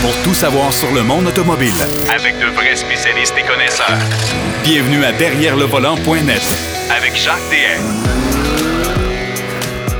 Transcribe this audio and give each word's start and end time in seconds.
pour 0.00 0.14
tout 0.22 0.34
savoir 0.34 0.72
sur 0.72 0.92
le 0.92 1.02
monde 1.02 1.26
automobile. 1.26 1.72
Avec 2.14 2.38
de 2.38 2.46
vrais 2.54 2.76
spécialistes 2.76 3.34
et 3.38 3.42
connaisseurs. 3.42 3.98
Bienvenue 4.62 5.04
à 5.04 5.12
Derrière 5.12 5.56
le 5.56 5.64
volant.net 5.64 6.42
Avec 6.96 7.16
Jacques 7.16 7.36
DM. 7.50 8.08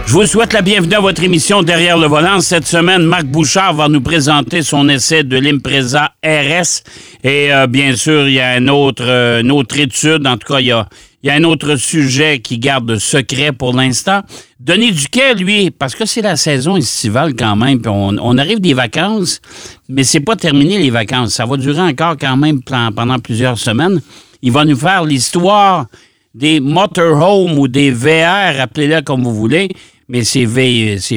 Je 0.07 0.13
vous 0.15 0.27
souhaite 0.27 0.53
la 0.55 0.63
bienvenue 0.63 0.95
à 0.95 1.01
votre 1.01 1.23
émission 1.23 1.63
Derrière 1.63 1.99
le 1.99 2.07
volant. 2.07 2.41
Cette 2.41 2.67
semaine, 2.67 3.03
Marc 3.03 3.25
Bouchard 3.25 3.75
va 3.75 3.89
nous 3.89 4.01
présenter 4.01 4.63
son 4.63 4.89
essai 4.89 5.23
de 5.23 5.37
l'Impreza 5.39 6.13
RS. 6.25 6.83
Et 7.25 7.53
euh, 7.53 7.67
bien 7.67 7.95
sûr, 7.95 8.27
il 8.27 8.35
y 8.35 8.41
a 8.41 8.57
une 8.57 8.71
autre, 8.71 9.05
euh, 9.07 9.43
une 9.43 9.51
autre 9.51 9.79
étude. 9.79 10.27
En 10.27 10.39
tout 10.39 10.53
cas, 10.53 10.61
il 10.61 10.67
y 10.67 10.73
a, 10.73 10.89
il 11.23 11.27
y 11.27 11.31
a 11.31 11.35
un 11.35 11.45
autre 11.45 11.77
sujet 11.77 12.39
qui 12.39 12.59
garde 12.59 12.97
secret 12.99 13.53
pour 13.53 13.75
l'instant. 13.75 14.23
Denis 14.61 14.93
Duquet, 14.93 15.35
lui, 15.35 15.71
parce 15.71 15.95
que 15.95 16.07
c'est 16.07 16.23
la 16.23 16.37
saison 16.37 16.77
estivale 16.77 17.35
quand 17.35 17.57
même, 17.57 17.81
puis 17.81 17.91
on, 17.93 18.39
arrive 18.39 18.61
des 18.61 18.75
vacances, 18.75 19.41
mais 19.89 20.05
c'est 20.05 20.21
pas 20.21 20.37
terminé 20.37 20.79
les 20.79 20.91
vacances. 20.91 21.35
Ça 21.35 21.47
va 21.47 21.57
durer 21.57 21.81
encore 21.81 22.17
quand 22.17 22.37
même 22.37 22.63
pendant 22.63 23.19
plusieurs 23.19 23.59
semaines. 23.59 24.01
Il 24.43 24.53
va 24.53 24.65
nous 24.65 24.77
faire 24.77 25.05
l'histoire 25.05 25.87
des 26.35 26.61
motorhomes 26.61 27.59
ou 27.59 27.67
des 27.67 27.91
VR, 27.91 28.61
appelez-le 28.61 29.03
comme 29.03 29.25
vous 29.25 29.35
voulez, 29.35 29.69
mais 30.09 30.23
ces, 30.23 30.47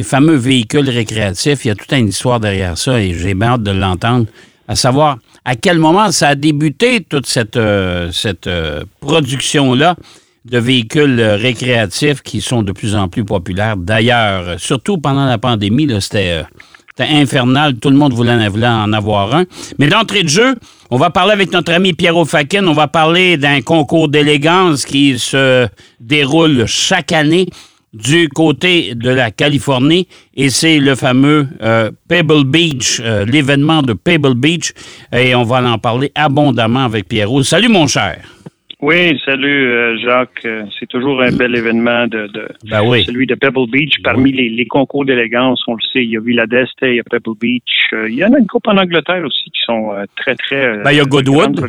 fameux 0.04 0.36
véhicules 0.36 0.90
récréatifs, 0.90 1.64
il 1.64 1.68
y 1.68 1.72
a 1.72 1.76
toute 1.76 1.92
une 1.94 2.08
histoire 2.08 2.40
derrière 2.40 2.78
ça 2.78 3.00
et 3.00 3.14
j'ai 3.14 3.36
hâte 3.40 3.62
de 3.62 3.72
l'entendre, 3.72 4.26
à 4.72 4.76
savoir 4.76 5.18
à 5.44 5.58
quel 5.58 5.80
moment 5.80 6.14
ça 6.14 6.30
a 6.30 6.36
débuté, 6.36 7.02
toute 7.02 7.26
cette, 7.26 7.58
euh, 7.58 8.10
cette 8.14 8.48
euh, 8.48 8.86
production-là 9.02 9.98
de 10.46 10.58
véhicules 10.60 11.20
euh, 11.20 11.36
récréatifs 11.36 12.22
qui 12.22 12.40
sont 12.40 12.64
de 12.64 12.72
plus 12.72 12.96
en 12.96 13.10
plus 13.10 13.26
populaires. 13.26 13.76
D'ailleurs, 13.76 14.58
surtout 14.60 14.98
pendant 14.98 15.26
la 15.26 15.38
pandémie, 15.38 15.90
c'était... 16.00 16.46
infernal. 17.00 17.76
Tout 17.80 17.90
le 17.90 17.98
monde 17.98 18.14
voulait 18.14 18.32
en, 18.32 18.50
voulait 18.50 18.68
en 18.68 18.94
avoir 18.94 19.36
un. 19.36 19.46
Mais 19.78 19.88
d'entrée 19.88 20.24
de 20.24 20.30
jeu, 20.30 20.56
on 20.90 20.98
va 20.98 21.10
parler 21.10 21.34
avec 21.34 21.52
notre 21.52 21.74
ami 21.74 21.94
Pierrot 21.94 22.26
Fakin. 22.26 22.66
On 22.68 22.74
va 22.74 22.88
parler 22.88 23.38
d'un 23.38 23.62
concours 23.62 24.08
d'élégance 24.08 24.86
qui 24.86 25.18
se 25.18 25.68
déroule 26.00 26.66
chaque 26.68 27.12
année 27.12 27.48
du 27.94 28.30
côté 28.30 28.96
de 28.96 29.10
la 29.10 29.32
Californie. 29.32 30.08
Et 30.36 30.50
c'est 30.50 30.80
le 30.80 30.96
fameux 30.96 31.48
euh, 31.62 31.92
Pebble 32.08 32.46
Beach, 32.46 33.02
euh, 33.04 33.26
l'événement 33.26 33.82
de 33.82 33.94
Pebble 33.94 34.36
Beach. 34.36 34.74
Et 35.12 35.36
on 35.36 35.44
va 35.44 35.62
en 35.64 35.78
parler 35.78 36.12
abondamment 36.16 36.86
avec 36.86 37.08
Pierrot. 37.08 37.44
Salut, 37.44 37.70
mon 37.70 37.88
cher. 37.88 38.22
Oui, 38.82 39.20
salut 39.26 39.72
euh, 39.72 39.96
Jacques. 40.04 40.44
Euh, 40.46 40.64
C'est 40.80 40.88
toujours 40.88 41.22
un 41.22 41.32
bel 41.32 41.56
événement 41.56 42.08
de, 42.08 42.26
de 42.34 42.48
Ben 42.70 42.82
oui. 42.84 43.04
celui 43.04 43.28
de 43.28 43.36
Pebble 43.36 43.70
Beach. 43.70 43.94
Parmi 44.04 44.32
les, 44.32 44.50
les 44.50 44.66
concours 44.66 45.06
d'élégance, 45.06 45.62
on 45.68 45.76
le 45.76 45.82
sait, 45.94 46.04
il 46.04 46.10
y 46.10 46.18
a 46.18 46.20
Villa 46.20 46.48
d'Este, 46.48 46.80
il 46.82 46.96
y 46.96 47.00
a 47.00 47.04
Pebble 47.04 47.38
Beach. 47.40 47.62
Euh, 47.94 48.10
il 48.10 48.16
y 48.16 48.26
en 48.26 48.34
a 48.34 48.40
une 48.40 48.48
coupe 48.48 48.68
en 48.68 48.78
Angleterre 48.78 49.22
aussi 49.24 49.52
qui 49.52 49.62
sont 49.66 49.92
très, 50.18 50.34
très 50.36 50.78
Ben, 50.84 50.92
il 50.92 50.98
y 50.98 51.00
a 51.00 51.04
Goodwood. 51.04 51.60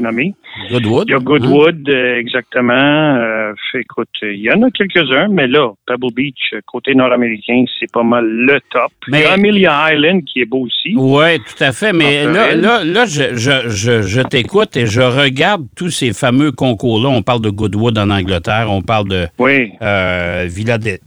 Goodwood. 0.71 1.05
Il 1.09 1.13
y 1.13 1.15
a 1.15 1.19
Goodwood, 1.19 1.89
euh, 1.91 2.17
exactement. 2.19 2.73
Euh, 2.73 3.53
écoute, 3.75 4.09
il 4.23 4.41
y 4.41 4.51
en 4.51 4.63
a 4.63 4.71
quelques-uns, 4.71 5.29
mais 5.29 5.47
là, 5.49 5.71
Pebble 5.87 6.15
Beach, 6.15 6.55
côté 6.67 6.95
nord-américain, 6.95 7.65
c'est 7.79 7.93
pas 7.93 8.03
mal 8.05 8.25
le 8.27 8.59
top. 8.71 8.91
Mais- 9.09 9.21
Il 9.21 9.25
y 9.25 9.27
a 9.27 9.33
Amelia 9.33 9.93
Island 9.95 10.25
qui 10.25 10.41
est 10.41 10.47
beau 10.47 10.61
aussi. 10.67 10.95
Oui, 10.97 11.39
tout 11.41 11.63
à 11.63 11.73
fait. 11.73 11.93
Mais 11.93 12.25
là, 12.25 12.55
là, 12.55 12.85
là, 12.85 13.05
je, 13.05 13.35
je, 13.35 13.69
je, 13.69 14.01
je 14.03 14.21
t'écoute 14.23 14.77
et 14.79 14.87
je 14.87 15.03
regarde 15.03 15.67
tous 15.77 15.91
ces 15.91 16.13
fameux 16.15 16.53
concours-là. 17.03 17.19
On 17.19 17.23
parle 17.23 17.41
de 17.43 17.51
Goodwood 17.51 17.99
en 17.99 18.11
Angleterre, 18.11 18.67
on 18.71 18.83
parle 18.83 19.09
de 19.09 19.29
Oui, 19.39 19.73
euh, 19.83 20.47
Villa, 20.49 20.79
de, 20.79 20.99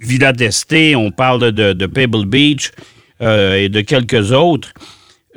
Villa 0.00 0.32
d'Este, 0.32 0.74
on 0.96 1.10
parle 1.10 1.52
de, 1.52 1.72
de 1.72 1.86
Pebble 1.86 2.26
Beach 2.26 2.70
euh, 3.22 3.56
et 3.56 3.68
de 3.68 3.80
quelques 3.80 4.32
autres. 4.32 4.72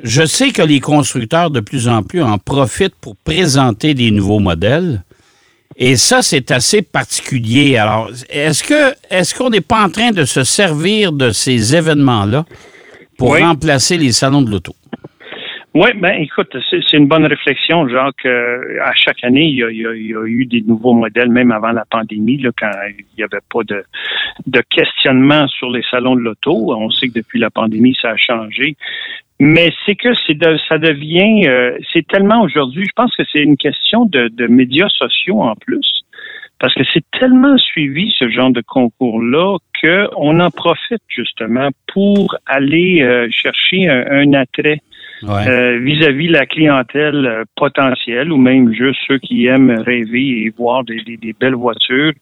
Je 0.02 0.24
sais 0.24 0.50
que 0.50 0.62
les 0.62 0.80
constructeurs, 0.80 1.50
de 1.50 1.60
plus 1.60 1.88
en 1.88 2.02
plus, 2.02 2.22
en 2.22 2.38
profitent 2.38 2.94
pour 3.00 3.16
présenter 3.16 3.94
des 3.94 4.10
nouveaux 4.12 4.38
modèles. 4.38 5.02
Et 5.76 5.96
ça, 5.96 6.22
c'est 6.22 6.50
assez 6.50 6.82
particulier. 6.82 7.76
Alors, 7.76 8.10
est-ce 8.30 8.62
que 8.64 8.94
est-ce 9.10 9.34
qu'on 9.34 9.50
n'est 9.50 9.60
pas 9.60 9.84
en 9.84 9.90
train 9.90 10.10
de 10.10 10.24
se 10.24 10.42
servir 10.44 11.12
de 11.12 11.30
ces 11.30 11.74
événements-là 11.74 12.44
pour 13.16 13.30
Oui. 13.30 13.42
remplacer 13.42 13.96
les 13.96 14.12
salons 14.12 14.42
de 14.42 14.50
l'auto? 14.50 14.74
Oui, 15.74 15.90
ben 15.96 16.22
écoute, 16.22 16.56
c'est 16.70 16.92
une 16.96 17.06
bonne 17.06 17.26
réflexion, 17.26 17.86
Jacques. 17.88 18.24
Euh, 18.24 18.78
à 18.82 18.94
chaque 18.94 19.22
année, 19.22 19.44
il 19.44 19.56
y, 19.56 19.62
a, 19.62 19.70
il 19.70 19.76
y 19.82 19.86
a- 19.86 19.94
il 19.94 20.06
y 20.06 20.14
a 20.14 20.24
eu 20.24 20.46
des 20.46 20.62
nouveaux 20.62 20.94
modèles, 20.94 21.28
même 21.28 21.52
avant 21.52 21.72
la 21.72 21.84
pandémie, 21.84 22.38
là, 22.38 22.50
quand 22.58 22.70
il 22.88 23.04
n'y 23.16 23.22
avait 23.22 23.42
pas 23.52 23.62
de, 23.64 23.84
de 24.46 24.62
questionnement 24.70 25.46
sur 25.46 25.70
les 25.70 25.82
salons 25.90 26.16
de 26.16 26.20
l'auto. 26.20 26.74
On 26.74 26.90
sait 26.90 27.08
que 27.08 27.14
depuis 27.14 27.38
la 27.38 27.50
pandémie, 27.50 27.96
ça 28.00 28.10
a 28.10 28.16
changé. 28.16 28.76
Mais 29.40 29.70
c'est 29.84 29.94
que 29.94 30.08
c'est 30.26 30.34
de- 30.34 30.58
ça 30.68 30.78
devient, 30.78 31.46
euh, 31.46 31.78
c'est 31.92 32.06
tellement 32.08 32.42
aujourd'hui, 32.42 32.84
je 32.86 32.92
pense 32.96 33.14
que 33.14 33.22
c'est 33.30 33.42
une 33.42 33.56
question 33.58 34.06
de, 34.06 34.28
de 34.28 34.46
médias 34.46 34.88
sociaux 34.88 35.42
en 35.42 35.54
plus. 35.54 36.02
Parce 36.58 36.74
que 36.74 36.82
c'est 36.92 37.04
tellement 37.20 37.56
suivi 37.56 38.12
ce 38.18 38.28
genre 38.30 38.50
de 38.50 38.62
concours-là 38.62 39.58
qu'on 39.80 40.40
en 40.40 40.50
profite 40.50 41.02
justement 41.08 41.68
pour 41.92 42.36
aller 42.46 43.02
euh, 43.02 43.28
chercher 43.30 43.88
un, 43.88 44.04
un 44.10 44.32
attrait 44.34 44.80
Ouais. 45.20 45.48
euh, 45.48 45.78
vis-à-vis 45.80 46.28
la 46.28 46.46
clientèle 46.46 47.26
euh, 47.26 47.42
potentielle 47.56 48.30
ou 48.30 48.36
même 48.36 48.72
juste 48.72 49.00
ceux 49.08 49.18
qui 49.18 49.46
aiment 49.46 49.76
rêver 49.84 50.44
et 50.44 50.52
voir 50.56 50.84
des, 50.84 51.02
des- 51.02 51.16
des 51.16 51.32
belles 51.32 51.56
voitures. 51.56 52.12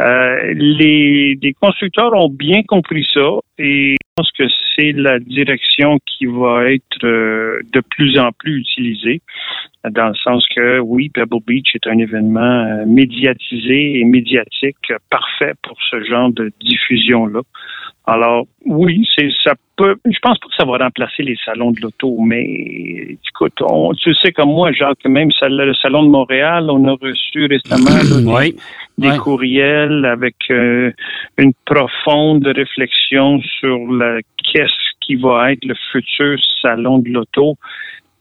Euh, 0.00 0.52
les, 0.52 1.38
les 1.40 1.52
constructeurs 1.52 2.12
ont 2.14 2.28
bien 2.28 2.64
compris 2.64 3.06
ça 3.14 3.38
et 3.60 3.92
je 3.92 3.96
pense 4.16 4.32
que 4.32 4.42
c'est 4.74 4.90
la 4.90 5.20
direction 5.20 5.98
qui 6.04 6.26
va 6.26 6.68
être 6.72 7.04
euh, 7.04 7.60
de 7.72 7.80
plus 7.90 8.18
en 8.18 8.30
plus 8.32 8.58
utilisée 8.58 9.22
dans 9.88 10.08
le 10.08 10.14
sens 10.14 10.44
que 10.54 10.78
oui, 10.80 11.10
Pebble 11.10 11.40
Beach 11.46 11.74
est 11.74 11.86
un 11.86 11.98
événement 11.98 12.84
médiatisé 12.86 13.98
et 14.00 14.04
médiatique 14.04 14.92
parfait 15.10 15.54
pour 15.62 15.76
ce 15.90 16.02
genre 16.04 16.30
de 16.32 16.50
Alors, 18.04 18.46
oui, 18.66 19.06
c'est 19.16 19.28
ça 19.44 19.54
peut. 19.76 19.94
Je 20.04 20.18
pense 20.20 20.36
pas 20.40 20.48
que 20.48 20.54
ça 20.58 20.64
va 20.64 20.78
remplacer 20.84 21.22
les 21.22 21.36
salons 21.44 21.70
de 21.70 21.80
l'auto, 21.80 22.16
mais 22.20 22.42
écoute, 23.28 23.52
on, 23.60 23.92
tu 23.94 24.12
sais 24.14 24.32
comme 24.32 24.48
moi, 24.50 24.72
Jacques, 24.72 25.04
même 25.06 25.30
le 25.40 25.72
salon 25.74 26.02
de 26.02 26.08
Montréal, 26.08 26.68
on 26.68 26.84
a 26.88 26.96
reçu 27.00 27.46
récemment 27.46 27.90
là, 27.90 28.02
des- 28.02 28.26
Oui. 28.26 28.56
des 28.98 29.10
Ouais. 29.10 29.18
courriels 29.18 30.04
avec 30.04 30.34
euh, 30.50 30.90
une 31.38 31.52
profonde 31.64 32.44
réflexion 32.46 33.40
sur 33.60 33.78
la 33.92 34.18
qu'est-ce 34.52 34.72
qui 35.00 35.14
va 35.14 35.52
être 35.52 35.64
le 35.64 35.74
futur 35.92 36.38
salon 36.60 36.98
de 36.98 37.08
l'auto. 37.08 37.54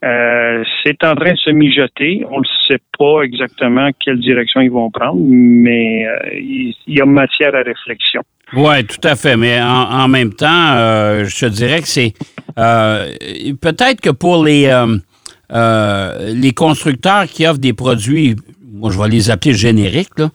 Euh, 0.04 0.64
c'est 0.84 1.04
en 1.04 1.14
train 1.14 1.34
de 1.34 1.38
se 1.38 1.52
mijoter. 1.52 2.24
On 2.32 2.40
ne 2.40 2.46
sait 2.68 2.82
pas 2.98 3.22
exactement 3.22 3.90
quelle 4.04 4.20
direction 4.20 4.62
ils 4.62 4.72
vont 4.72 4.90
prendre, 4.90 5.22
mais 5.24 6.08
euh, 6.08 6.18
il 6.34 6.74
y 6.88 7.02
a 7.02 7.06
matière 7.06 7.54
à 7.54 7.62
réflexion. 7.62 8.24
Oui, 8.54 8.84
tout 8.86 9.08
à 9.08 9.16
fait. 9.16 9.38
Mais 9.38 9.62
en, 9.62 9.68
en 9.92 10.08
même 10.08 10.34
temps, 10.34 10.74
euh, 10.74 11.26
je 11.26 11.46
te 11.46 11.52
dirais 11.52 11.82
que 11.82 11.88
c'est 11.88 12.14
peut-être 12.56 14.02
que 14.02 14.10
pour 14.10 14.44
les 14.44 14.70
les 15.52 16.54
constructeurs 16.54 17.26
qui 17.28 17.46
offrent 17.46 17.60
des 17.60 17.74
produits, 17.74 18.36
moi 18.74 18.90
je 18.92 19.00
vais 19.00 19.10
les 19.10 19.30
appeler 19.30 19.54
génériques, 19.54 20.18
là. 20.18 20.30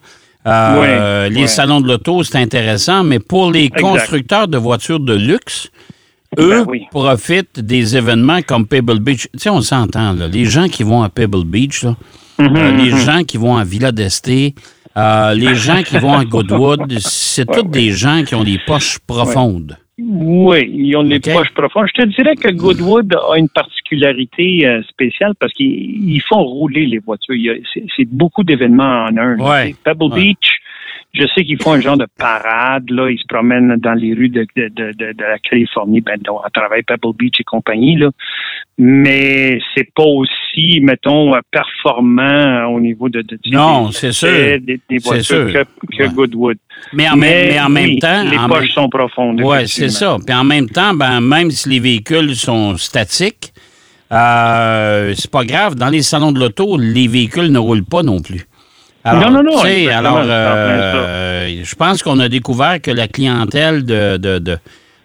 Ouais, 0.79 1.29
les 1.29 1.41
ouais. 1.41 1.47
salons 1.47 1.81
de 1.81 1.87
l'auto, 1.89 2.23
c'est 2.23 2.37
intéressant, 2.37 3.03
mais 3.03 3.19
pour 3.19 3.51
les 3.51 3.65
Exact. 3.65 3.81
constructeurs 3.81 4.47
de 4.47 4.57
voitures 4.57 5.01
de 5.01 5.13
luxe, 5.13 5.69
eux 6.37 6.49
Ben 6.49 6.65
oui. 6.67 6.83
profitent 6.91 7.59
des 7.59 7.95
événements 7.97 8.41
comme 8.41 8.67
Pebble 8.67 8.99
Beach. 8.99 9.27
Tu 9.33 9.39
sais, 9.39 9.49
on 9.49 9.61
s'entend, 9.61 10.13
là. 10.13 10.27
Les 10.27 10.45
gens 10.45 10.67
qui 10.67 10.83
vont 10.83 11.01
à 11.03 11.09
Pebble 11.09 11.45
Beach, 11.45 11.83
là, 11.83 11.95
Mhm, 12.39 12.55
euh, 12.55 12.71
les 12.77 12.91
gens 12.91 13.23
qui 13.23 13.37
vont 13.37 13.57
à 13.57 13.63
Villa 13.63 13.91
d'Este, 13.91 14.29
euh, 14.29 15.33
les 15.33 15.55
gens 15.55 15.81
qui 15.83 15.97
vont 15.97 16.13
à 16.13 16.23
Goodwood, 16.23 16.93
c'est 16.99 17.45
Ouais, 17.49 17.55
tous 17.57 17.63
ouais. 17.63 17.69
des 17.71 17.91
gens 17.91 18.23
qui 18.23 18.35
ont 18.35 18.43
des 18.43 18.59
poches 18.65 18.99
profondes. 19.07 19.75
Oui, 19.99 20.69
ils 20.71 20.95
ont 20.95 21.03
des 21.03 21.19
poches 21.19 21.51
profondes. 21.55 21.87
Je 21.95 22.03
te 22.03 22.07
dirais 22.09 22.35
que 22.35 22.49
Goodwood 22.51 23.15
a 23.31 23.37
une 23.39 23.49
particularité 23.49 24.67
euh, 24.67 24.83
spéciale 24.83 25.33
parce 25.39 25.51
qu'ils 25.53 25.65
ils 25.65 26.21
font 26.29 26.43
rouler 26.43 26.85
les 26.85 26.99
voitures. 26.99 27.33
C'est 27.95 28.05
beaucoup 28.07 28.43
d'événements 28.43 29.05
en 29.05 29.17
un. 29.17 29.39
Ouais. 29.39 29.75
Pebble. 29.83 30.13
Beach, 30.13 30.59
je 31.19 31.25
sais 31.35 31.43
qu'ils 31.43 31.61
font 31.61 31.73
un 31.73 31.81
genre 31.81 31.97
de 31.97 32.07
parade. 32.17 32.89
Là, 32.89 33.09
ils 33.09 33.17
se 33.17 33.25
promènent 33.27 33.75
dans 33.77 33.93
les 33.93 34.13
rues 34.13 34.29
de, 34.29 34.45
de, 34.55 34.67
de, 34.69 35.15
la 35.19 35.39
Californie, 35.39 36.01
ben, 36.01 36.17
dont- 36.23 36.39
à 36.39 36.49
travers 36.49 36.79
Pebble 36.85 37.15
Beach 37.17 37.35
et 37.39 37.43
compagnie. 37.43 37.95
Là. 37.97 38.09
Mais 38.77 39.59
c'est 39.75 39.91
pas 39.95 40.03
aussi, 40.03 40.79
mettons, 40.81 41.33
euh, 41.35 41.39
performant 41.51 42.65
au 42.67 42.79
niveau 42.79 43.09
de, 43.09 43.23
Non, 43.51 43.87
des 43.87 43.93
c'est 43.93 44.11
sûr. 44.11 44.27
des, 44.29 44.79
voitures 45.03 45.23
sûr. 45.23 45.53
que, 45.53 45.63
que 45.97 46.03
Ouais. 46.03 46.09
Goodwood. 46.13 46.57
Mais 46.93 47.09
en, 47.09 47.17
même, 47.17 47.47
mais 47.53 47.59
en 47.59 47.69
même 47.69 47.89
oui, 47.89 47.99
temps. 47.99 48.23
les 48.29 48.37
en 48.37 48.47
poches 48.47 48.59
même- 48.61 48.69
sont 48.69 48.89
profondes. 48.89 49.41
Oui, 49.43 49.67
c'est 49.67 49.89
ça. 49.89 50.17
Puis 50.25 50.35
en 50.35 50.43
même 50.43 50.69
temps, 50.69 50.93
ben, 50.93 51.21
même 51.21 51.49
si 51.49 51.69
les 51.69 51.79
véhicules 51.79 52.35
sont 52.35 52.77
statiques, 52.77 53.51
euh, 54.11 55.13
c'est 55.15 55.31
pas 55.31 55.43
grave. 55.43 55.75
Dans 55.75 55.89
les 55.89 56.01
salons 56.01 56.31
de 56.31 56.39
l'auto, 56.39 56.77
les 56.77 57.07
véhicules 57.07 57.51
ne 57.51 57.57
roulent 57.59 57.83
pas 57.85 58.03
non 58.03 58.21
plus. 58.21 58.43
Non, 59.13 59.31
non, 59.31 59.43
non, 59.43 59.65
exactement, 59.65 60.17
alors, 60.17 60.27
euh, 60.29 61.63
je 61.63 61.75
pense 61.75 62.03
qu'on 62.03 62.19
a 62.19 62.29
découvert 62.29 62.81
que 62.81 62.91
la 62.91 63.07
clientèle 63.07 63.85
de, 63.85 64.17
de, 64.17 64.39
de, 64.39 64.57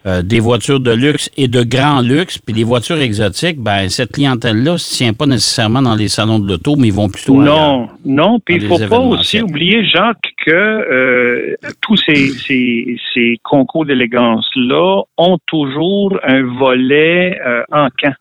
euh, 0.04 0.20
des 0.22 0.40
voitures 0.40 0.81
de 0.81 0.90
luxe 0.90 1.31
et 1.37 1.46
de 1.46 1.62
grand 1.62 2.00
luxe, 2.00 2.37
puis 2.37 2.52
les 2.52 2.64
voitures 2.64 3.00
exotiques, 3.00 3.60
ben 3.60 3.88
cette 3.88 4.10
clientèle-là 4.10 4.72
ne 4.72 4.76
se 4.76 4.96
tient 4.96 5.12
pas 5.12 5.26
nécessairement 5.26 5.81
dans 5.81 5.94
les 5.94 6.08
salons 6.08 6.40
de 6.40 6.49
l'auto, 6.49 6.75
mais 6.76 6.88
ils 6.88 6.93
vont 6.93 7.08
plutôt 7.08 7.40
Non, 7.40 7.88
non, 8.04 8.40
puis 8.40 8.56
il 8.56 8.69
dans 8.69 8.78
faut 8.78 8.88
pas 8.88 8.99
aussi 8.99 9.40
oublier, 9.40 9.87
Jacques, 9.87 10.32
que 10.44 10.50
euh, 10.50 11.54
tous 11.81 11.96
ces, 11.99 12.31
ces, 12.31 12.96
ces 13.14 13.38
concours 13.44 13.87
d'élégance-là 13.87 15.02
ont 15.19 15.38
toujours 15.46 16.19
un 16.25 16.43
volet 16.58 17.38
euh, 17.46 17.62
en 17.70 17.87
camp. 17.96 18.14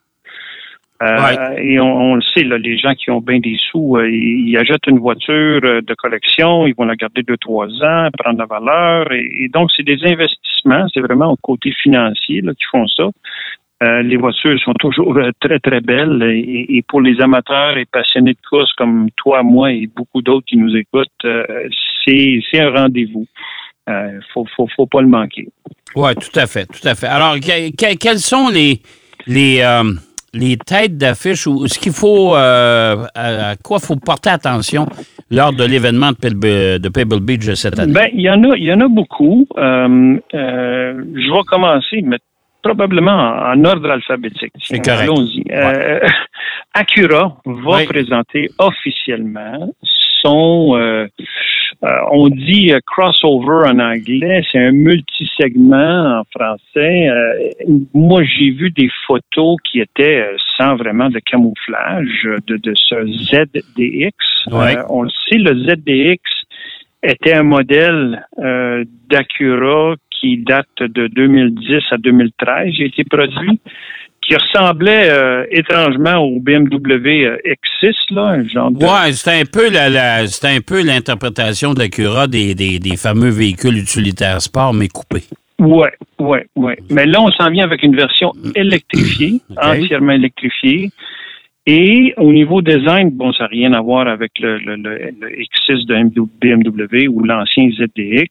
Euh, 1.02 1.56
Et 1.58 1.80
on, 1.80 2.12
on 2.12 2.16
le 2.16 2.22
sait, 2.34 2.44
là, 2.44 2.58
les 2.58 2.78
gens 2.78 2.94
qui 2.94 3.10
ont 3.10 3.22
bien 3.22 3.40
des 3.40 3.58
sous, 3.72 3.98
euh, 3.98 4.08
ils, 4.10 4.50
ils 4.50 4.58
achètent 4.58 4.86
une 4.88 5.00
voiture 5.00 5.60
euh, 5.64 5.82
de 5.82 5.94
collection, 5.96 6.68
ils 6.68 6.76
vont 6.76 6.86
la 6.86 6.96
garder 6.96 7.24
deux, 7.24 7.38
trois 7.38 7.68
ans, 7.84 8.10
prendre 8.18 8.38
la 8.40 8.46
valeur. 8.46 9.12
Et, 9.12 9.28
et 9.46 9.48
donc, 9.50 9.72
c'est 9.76 9.84
des 9.84 9.98
investissements, 10.06 10.86
c'est 10.94 11.00
vraiment 11.02 11.32
au 11.32 11.38
côté 11.38 11.72
financier 11.72 12.42
là, 12.42 12.54
qui 12.54 12.66
font 12.72 12.86
ça. 12.88 13.10
Euh, 13.84 14.04
les 14.04 14.16
voitures 14.18 14.60
sont 14.60 14.74
toujours 14.74 15.18
très, 15.40 15.58
très 15.58 15.82
belles. 15.82 16.22
Et, 16.24 16.78
et 16.78 16.82
pour 16.88 17.02
les 17.02 17.20
amateurs 17.20 17.78
et 17.78 17.86
passionnés 17.86 18.34
de 18.34 18.48
course 18.48 18.72
comme 18.74 19.10
toi, 19.18 19.42
moi 19.42 19.72
et 19.72 19.88
beaucoup 19.88 20.22
d'autres 20.22 20.46
qui 20.46 20.58
nous 20.58 20.76
écoutent, 20.76 21.08
c'est 22.06 22.60
un 22.60 22.70
rendez-vous. 22.70 23.26
Euh, 23.90 24.20
faut, 24.34 24.46
faut, 24.56 24.68
faut 24.76 24.86
pas 24.86 25.02
le 25.02 25.08
manquer. 25.08 25.48
Oui, 25.96 26.12
tout 26.14 26.40
à 26.40 26.46
fait, 26.46 26.68
tout 26.68 26.88
à 26.88 26.94
fait. 26.94 27.08
Alors, 27.08 27.34
que- 27.36 27.72
que- 27.72 27.98
quelles 27.98 28.20
sont 28.20 28.50
les, 28.50 28.80
les, 29.26 29.62
les 30.34 30.58
têtes 30.58 30.98
d'affiche 30.98 31.46
ou 31.48 31.68
ce 31.68 31.78
qu'il 31.78 31.92
faut, 31.92 32.36
euh, 32.36 33.06
à, 33.16 33.56
quoi 33.58 33.80
faut 33.80 33.96
porter 33.98 34.30
attention 34.30 34.88
lors 35.30 35.52
de 35.54 35.64
l'événement 35.64 36.12
de, 36.12 36.90
Pebble- 36.90 37.20
Beach 37.20 37.54
cette 37.56 37.80
année? 37.80 37.94
Ben, 37.94 38.08
il 38.14 38.22
y 38.22 38.30
en 38.30 38.44
a, 38.50 38.56
il 38.58 38.64
y 38.64 38.74
en 38.74 38.80
a 38.80 38.88
beaucoup. 38.88 39.48
Euh, 39.58 40.18
euh, 40.34 41.04
je 41.16 41.34
vais 41.34 41.44
commencer, 41.48 42.02
mais 42.04 42.18
probablement 42.62 43.12
en, 43.12 43.64
ordre 43.66 43.90
alphabétique. 43.92 44.54
C'est. 44.60 44.88
Allons-y. 44.88 45.44
Euh, 45.52 46.00
Acura 46.74 47.38
va 47.46 47.78
Oui. 47.78 47.86
présenter 47.86 48.50
officiellement 48.60 49.74
son, 50.22 50.76
euh, 50.78 51.08
euh, 51.84 51.88
on 52.12 52.28
dit 52.30 52.72
euh, 52.72 52.80
crossover 52.86 53.68
en 53.68 53.80
anglais, 53.80 54.44
c'est 54.52 54.60
un 54.60 54.72
multisegment 54.72 56.20
en 56.20 56.24
français. 56.32 57.10
Euh, 57.10 57.50
moi, 57.94 58.24
j'ai 58.24 58.52
vu 58.52 58.70
des 58.70 58.90
photos 59.08 59.58
qui 59.64 59.80
étaient 59.80 60.22
euh, 60.22 60.36
sans 60.58 60.76
vraiment 60.76 61.10
de 61.10 61.20
camouflage 61.20 62.28
de, 62.48 62.58
de 62.58 62.74
ce 62.76 62.96
ZDX. 63.06 64.14
Ouais. 64.52 64.78
On 64.90 65.04
le 65.04 65.10
sait, 65.28 65.38
le 65.38 65.56
ZDX 65.56 66.22
était 67.04 67.34
un 67.34 67.44
modèle 67.44 68.28
euh, 68.40 68.84
d'Acura 69.10 69.96
qui 70.22 70.38
date 70.38 70.68
de 70.80 71.08
2010 71.08 71.82
à 71.92 71.98
2013, 71.98 72.68
il 72.78 72.84
a 72.84 72.86
été 72.86 73.04
produit, 73.04 73.60
qui 74.22 74.36
ressemblait 74.36 75.10
euh, 75.10 75.46
étrangement 75.50 76.18
au 76.18 76.40
BMW 76.40 77.26
euh, 77.26 77.38
X6, 77.44 78.14
là, 78.14 78.22
un 78.38 78.48
genre 78.48 78.70
de... 78.70 78.78
Ouais, 78.78 79.12
c'est 79.14 79.42
un 79.42 79.46
peu 79.52 79.72
la, 79.72 79.90
la- 79.90 80.28
c'est 80.28 80.48
un 80.48 80.62
peu 80.62 80.84
l'interprétation 80.86 81.74
d'Acura 81.74 82.28
des, 82.28 82.54
des, 82.54 82.78
des 82.78 82.98
fameux 82.98 83.30
véhicules 83.32 83.78
utilitaires 83.78 84.40
sport, 84.42 84.74
mais 84.76 84.88
coupés. 84.90 85.24
Ouais, 85.60 85.92
ouais, 86.20 86.46
ouais. 86.56 86.78
Mais 86.92 87.06
là, 87.08 87.20
on 87.22 87.32
s'en 87.32 87.50
vient 87.50 87.66
avec 87.66 87.82
une 87.84 87.96
version 87.96 88.32
électrifiée, 88.56 89.42
OK. 89.50 89.58
entièrement 89.64 90.14
électrifiée. 90.14 90.90
Et 91.68 92.14
au 92.18 92.32
niveau 92.32 92.62
design, 92.62 93.12
bon, 93.12 93.32
ça 93.34 93.44
n'a 93.44 93.50
rien 93.50 93.74
à 93.74 93.82
voir 93.82 94.08
avec 94.08 94.32
le, 94.40 94.58
le, 94.60 94.76
le, 94.78 94.98
le 95.22 95.30
X6 95.30 95.86
de 95.86 96.22
BMW 96.42 97.08
ou 97.08 97.24
l'ancien 97.24 97.70
ZDX. 97.70 98.30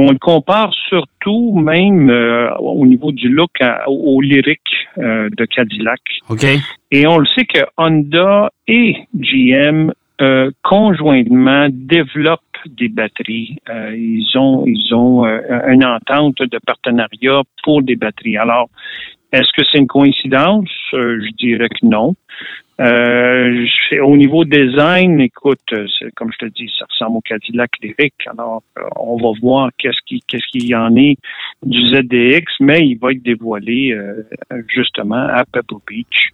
On 0.00 0.10
le 0.12 0.18
compare 0.18 0.72
surtout 0.88 1.58
même 1.58 2.08
euh, 2.08 2.54
au 2.58 2.86
niveau 2.86 3.10
du 3.10 3.28
look 3.28 3.50
à- 3.60 3.82
au 3.88 4.20
lyrique 4.20 4.60
euh, 4.98 5.28
de 5.36 5.44
Cadillac. 5.44 6.00
OK? 6.28 6.44
Et 6.92 7.06
on 7.08 7.18
le 7.18 7.26
sait 7.34 7.44
que 7.44 7.62
Honda 7.76 8.52
et 8.68 8.94
GM 9.16 9.92
euh, 10.20 10.50
conjointement 10.62 11.66
développent 11.70 12.42
des 12.66 12.88
batteries. 12.88 13.56
Ils 13.68 14.30
ont 14.36 14.64
ils 14.66 14.94
ont 14.94 15.24
une 15.74 15.84
entente 15.84 16.38
de 16.54 16.58
partenariat 16.64 17.42
pour 17.64 17.82
des 17.82 17.96
batteries. 17.96 18.36
Alors, 18.36 18.68
est-ce 19.32 19.52
que 19.56 19.66
c'est 19.70 19.78
une 19.78 19.86
coïncidence? 19.86 20.70
Euh, 20.94 21.20
je 21.24 21.30
dirais 21.36 21.68
que 21.68 21.86
non. 21.86 22.14
Euh, 22.80 23.66
au 24.02 24.16
niveau 24.16 24.44
design, 24.44 25.20
écoute, 25.20 25.58
euh, 25.72 25.86
comme 26.14 26.30
je 26.32 26.46
te 26.46 26.52
dis, 26.52 26.70
ça 26.78 26.84
ressemble 26.88 27.16
au 27.16 27.20
Cadillac 27.20 27.70
Lyric. 27.82 28.14
Alors, 28.30 28.62
euh, 28.78 28.82
on 28.94 29.16
va 29.16 29.36
voir 29.40 29.70
qu'est-ce 29.76 29.98
qui 30.06 30.22
qu'est-ce 30.28 30.46
qu'il 30.52 30.64
y 30.64 30.76
en 30.76 30.94
est 30.94 31.16
du 31.64 31.88
ZDX, 31.88 32.44
mais 32.60 32.86
il 32.86 32.96
va 32.96 33.10
être 33.10 33.22
dévoilé 33.22 33.90
euh, 33.90 34.22
justement 34.68 35.26
à 35.26 35.44
Pebble 35.44 35.80
Beach. 35.88 36.30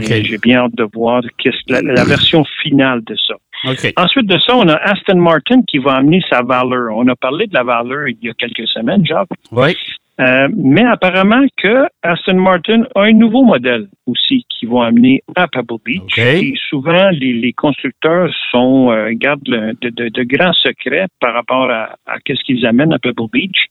J'ai 0.00 0.38
bien 0.38 0.60
hâte 0.60 0.74
de 0.74 0.88
voir 0.90 1.22
qu'est-ce 1.36 1.70
la, 1.70 1.82
la 1.82 2.04
version 2.04 2.44
finale 2.62 3.04
de 3.04 3.16
ça. 3.16 3.34
Ensuite 3.96 4.26
de 4.26 4.38
ça, 4.38 4.56
on 4.56 4.68
a 4.68 4.76
Aston 4.76 5.16
Martin 5.16 5.62
qui 5.68 5.78
va 5.78 5.96
amener 5.96 6.22
sa 6.30 6.42
Valor. 6.42 6.96
On 6.96 7.06
a 7.08 7.16
parlé 7.16 7.46
de 7.46 7.54
la 7.54 7.62
Valor 7.62 8.08
il 8.08 8.16
y 8.22 8.30
a 8.30 8.34
quelques 8.34 8.66
semaines, 8.68 9.04
Jacques. 9.04 9.28
Oui. 9.52 9.76
Euh, 10.20 10.48
mais 10.56 10.84
apparemment 10.84 11.44
que 11.56 11.86
Aston 12.02 12.36
Martin 12.36 12.82
a 12.94 13.02
un 13.02 13.12
nouveau 13.12 13.42
modèle 13.42 13.88
aussi 14.06 14.44
qu'ils 14.48 14.68
vont 14.68 14.80
amener 14.82 15.22
à 15.34 15.48
Pebble 15.48 15.78
Beach. 15.84 16.16
Et 16.44 16.54
souvent, 16.70 17.08
les, 17.10 17.32
les 17.32 17.52
constructeurs 17.52 18.30
sont 18.52 18.92
euh, 18.92 19.10
gardent 19.14 19.48
le- 19.48 19.72
de, 19.80 19.88
de- 19.90 20.08
de 20.10 20.22
grands 20.22 20.52
secrets 20.52 21.06
par 21.20 21.34
rapport 21.34 21.68
à, 21.70 21.96
à 22.06 22.20
qu'est-ce 22.24 22.44
qu'ils 22.44 22.64
amènent 22.64 22.92
à 22.92 22.98
Pebble 23.00 23.28
Beach. 23.32 23.66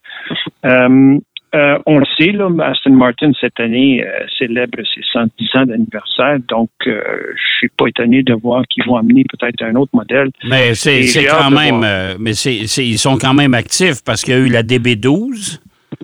Euh, 0.66 1.18
euh, 1.56 1.78
on 1.86 2.00
le 2.00 2.06
sait, 2.18 2.32
là, 2.32 2.50
Aston 2.66 2.94
Martin 2.94 3.32
cette 3.40 3.60
année 3.60 4.04
euh, 4.04 4.26
célèbre 4.40 4.80
ses 4.96 5.02
110 5.14 5.50
ans 5.56 5.66
d'anniversaire, 5.68 6.38
donc 6.50 6.70
euh, 6.88 7.00
je 7.36 7.58
suis 7.60 7.70
pas 7.78 7.86
étonné 7.88 8.24
de 8.24 8.34
voir 8.34 8.64
qu'ils 8.68 8.84
vont 8.86 8.96
amener 8.98 9.24
peut-être 9.32 9.62
un 9.64 9.76
autre 9.76 9.92
modèle. 9.94 10.32
Mais 10.50 10.74
c'est 10.74 11.26
quand 11.26 11.52
même. 11.52 11.84
mais 12.20 12.34
c'est- 12.34 12.86
ils 12.86 12.98
sont 12.98 13.18
quand 13.18 13.36
même 13.36 13.54
actifs 13.54 14.04
parce 14.04 14.24
qu'il 14.24 14.34
y 14.34 14.38
a 14.38 14.40
eu 14.40 14.50
la 14.50 14.64
DB12, 14.64 15.60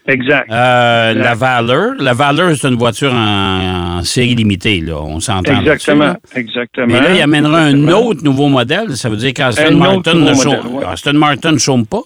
Exact. 0.09 0.51
euh, 0.51 1.13
la 1.13 1.35
Valor. 1.35 1.93
La 1.99 2.13
Valor, 2.13 2.55
c'est 2.55 2.67
une 2.67 2.75
voiture 2.75 3.13
en, 3.13 3.97
en 3.99 4.03
série 4.03 4.35
limitée, 4.35 4.81
là. 4.81 4.99
On 5.01 5.19
s'entend. 5.19 5.59
Exactement, 5.59 6.05
là. 6.05 6.19
exactement. 6.35 6.87
Mais 6.87 6.99
là, 6.99 7.13
il 7.13 7.21
amènera 7.21 7.59
un 7.59 7.87
autre 7.89 8.23
nouveau 8.23 8.47
modèle. 8.47 8.95
Ça 8.95 9.09
veut 9.09 9.17
dire 9.17 9.33
qu'Aston 9.33 9.77
Martin 9.77 10.15
ne 10.15 10.33
chôme, 10.33 10.75
ouais. 10.75 10.85
Aston 10.85 11.13
Martin 11.13 11.51
ne 11.53 11.57
chôme 11.59 11.85
pas? 11.85 12.01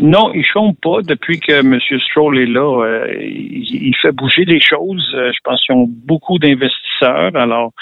Non, 0.00 0.32
il 0.34 0.44
chôme 0.44 0.74
pas. 0.82 0.98
Depuis 1.02 1.38
que 1.40 1.52
M. 1.52 1.78
Stroll 2.08 2.38
est 2.38 2.46
là, 2.46 2.84
euh, 2.84 3.06
il, 3.20 3.88
il 3.88 3.94
fait 4.02 4.12
bouger 4.12 4.44
les 4.44 4.60
choses. 4.60 5.06
Euh, 5.14 5.30
je 5.32 5.38
pense 5.44 5.60
qu'ils 5.64 5.74
ont 5.74 5.88
beaucoup 5.88 6.38
d'investisseurs. 6.38 7.34
Alors, 7.34 7.72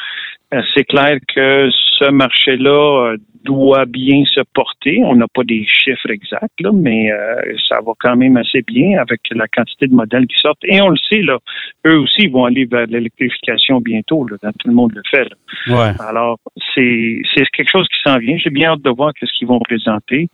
c'est 0.75 0.85
clair 0.85 1.19
que 1.35 1.71
ce 1.99 2.11
marché-là 2.11 3.14
doit 3.44 3.87
bien 3.87 4.25
se 4.26 4.40
porter. 4.54 5.00
On 5.04 5.14
n'a 5.16 5.26
pas 5.32 5.44
des 5.44 5.64
chiffres 5.66 6.11
exacts, 6.11 6.61
là, 6.61 6.70
mais 6.73 7.11
euh, 7.12 7.37
ça 7.68 7.78
va 7.85 7.92
quand 7.99 8.16
même 8.16 8.37
assez 8.37 8.62
bien 8.62 8.99
avec 9.00 9.20
la 9.30 9.47
quantité 9.49 9.87
de 9.87 9.94
modèles 9.94 10.26
qui 10.26 10.38
sortent. 10.40 10.64
Et 10.64 10.80
on 10.80 10.88
le 10.90 10.97
sait, 11.09 11.23
là, 11.23 11.38
eux 11.87 11.99
aussi 11.99 12.26
vont 12.26 12.44
aller 12.44 12.64
vers 12.66 12.87
l'électrification 12.87 13.80
bientôt. 13.80 14.26
Là, 14.28 14.37
dans- 14.42 14.52
tout 14.52 14.68
le 14.68 14.75
monde 14.75 14.92
le 14.94 15.02
fait. 15.11 15.25
là. 15.25 15.75
Ouais. 15.75 15.92
Alors, 16.06 16.38
c'est 16.75 17.23
c'est 17.35 17.44
quelque 17.50 17.70
chose 17.70 17.87
qui 17.88 18.00
s'en 18.11 18.18
vient. 18.18 18.37
J'ai 18.38 18.50
bien 18.50 18.70
hâte 18.73 18.82
de 18.82 18.90
voir 18.90 19.12
ce 19.20 19.26
qu'ils 19.38 19.49
vont 19.49 19.61
présenter. 19.61 20.28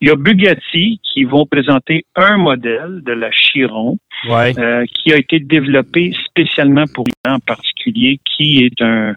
Il 0.00 0.08
y 0.08 0.10
a 0.10 0.16
Bugatti 0.16 1.00
qui 1.02 1.24
vont 1.24 1.46
présenter 1.46 2.04
un 2.16 2.36
modèle 2.36 3.02
de 3.04 3.12
la 3.12 3.30
Chiron 3.30 3.98
Ouais. 4.28 4.52
euh, 4.58 4.84
qui 4.86 5.12
a 5.14 5.16
été 5.16 5.38
développé 5.40 6.12
spécialement 6.26 6.84
pour 6.94 7.04
lui 7.04 7.12
en 7.32 7.38
particulier, 7.38 8.18
qui 8.24 8.64
est 8.64 8.82
un, 8.82 9.14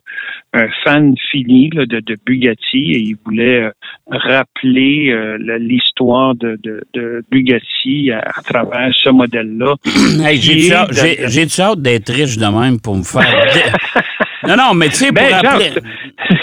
un 0.53 0.67
fan 0.83 1.13
fini 1.31 1.69
là, 1.73 1.85
de, 1.85 1.99
de 1.99 2.17
Bugatti 2.25 2.93
et 2.93 2.99
il 2.99 3.17
voulait 3.25 3.32
euh, 3.41 3.71
rappeler 4.09 5.09
euh, 5.11 5.37
l'histoire 5.59 6.35
de, 6.35 6.57
de, 6.63 6.81
de 6.93 7.23
Bugatti 7.31 8.11
à, 8.11 8.19
à 8.19 8.41
travers 8.41 8.91
ce 8.93 9.09
modèle-là. 9.09 9.75
Hey, 10.25 10.39
j'ai- 10.39 11.27
j'ai-tu 11.27 11.61
hâte 11.61 11.81
d'être 11.81 12.11
riche 12.11 12.37
de 12.37 12.45
même 12.45 12.79
pour 12.79 12.95
me 12.95 13.03
faire. 13.03 13.23
non, 14.47 14.55
non, 14.55 14.73
mais 14.73 14.89
tu 14.89 14.95
sais, 14.95 15.07
pour 15.07 15.15
Ben, 15.25 15.33
rappeler. 15.35 15.71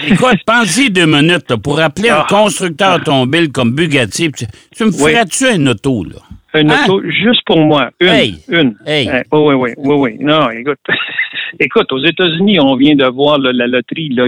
Écoute, 0.09 0.39
pense-y 0.47 0.91
deux 0.91 1.07
minutes, 1.07 1.49
là, 1.51 1.57
pour 1.57 1.79
rappeler 1.79 2.11
un 2.11 2.21
Ah. 2.21 2.27
constructeur 2.29 2.97
automobile 2.97 3.51
comme 3.53 3.73
Bugatti. 3.75 4.31
Tu, 4.33 4.45
tu 4.77 4.85
me 4.85 4.91
Oui. 4.91 4.99
ferais-tu 5.13 5.47
un 5.47 5.67
auto, 5.69 6.05
là? 6.05 6.17
Une 6.55 6.71
Hein? 6.71 6.85
auto 6.89 7.03
juste 7.09 7.43
pour 7.47 7.59
moi. 7.61 7.91
Une. 8.01 8.09
Hey. 8.09 8.35
Une. 8.49 8.75
Hey. 8.87 9.09
Euh, 9.09 9.23
oui, 9.33 9.55
oui, 9.55 9.71
oui, 9.77 9.95
oui. 9.97 10.17
Non, 10.21 10.51
écoute. 10.51 10.79
écoute, 11.61 11.93
aux 11.93 12.05
États-Unis, 12.05 12.59
on 12.61 12.75
vient 12.77 12.97
de 12.97 13.07
voir 13.07 13.39
là, 13.39 13.53
la 13.53 13.67
loterie. 13.67 14.09
Là, 14.09 14.25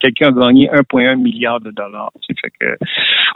quelqu'un 0.00 0.28
a 0.28 0.46
gagné 0.46 0.68
1,1 0.68 1.16
milliard 1.16 1.60
de 1.60 1.70
dollars. 1.72 2.12
Tu 2.22 2.34
sais, 2.34 2.40
fait 2.40 2.52
que, 2.60 2.84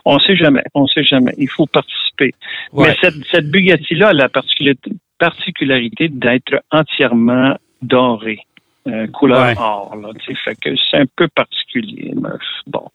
on 0.04 0.18
sait 0.20 0.36
jamais. 0.36 0.62
On 0.74 0.86
sait 0.86 1.04
jamais. 1.04 1.32
Il 1.38 1.48
faut 1.48 1.66
participer. 1.66 2.32
Ouais. 2.72 2.88
Mais 2.88 2.96
cette, 3.00 3.14
cette 3.30 3.50
Bugatti-là 3.50 4.08
a 4.08 4.12
la 4.12 4.28
particularité, 5.18 6.08
d'être 6.08 6.62
entièrement 6.70 7.56
dorée. 7.82 8.40
euh, 8.86 9.06
couleur 9.08 9.44
Ouais. 9.48 9.54
or, 9.58 9.94
là, 10.00 10.08
fait 10.44 10.54
que 10.58 10.70
c'est 10.90 10.96
un 10.96 11.04
peu 11.14 11.28
particulier. 11.28 12.12
mais 12.16 12.30
bon, 12.66 12.86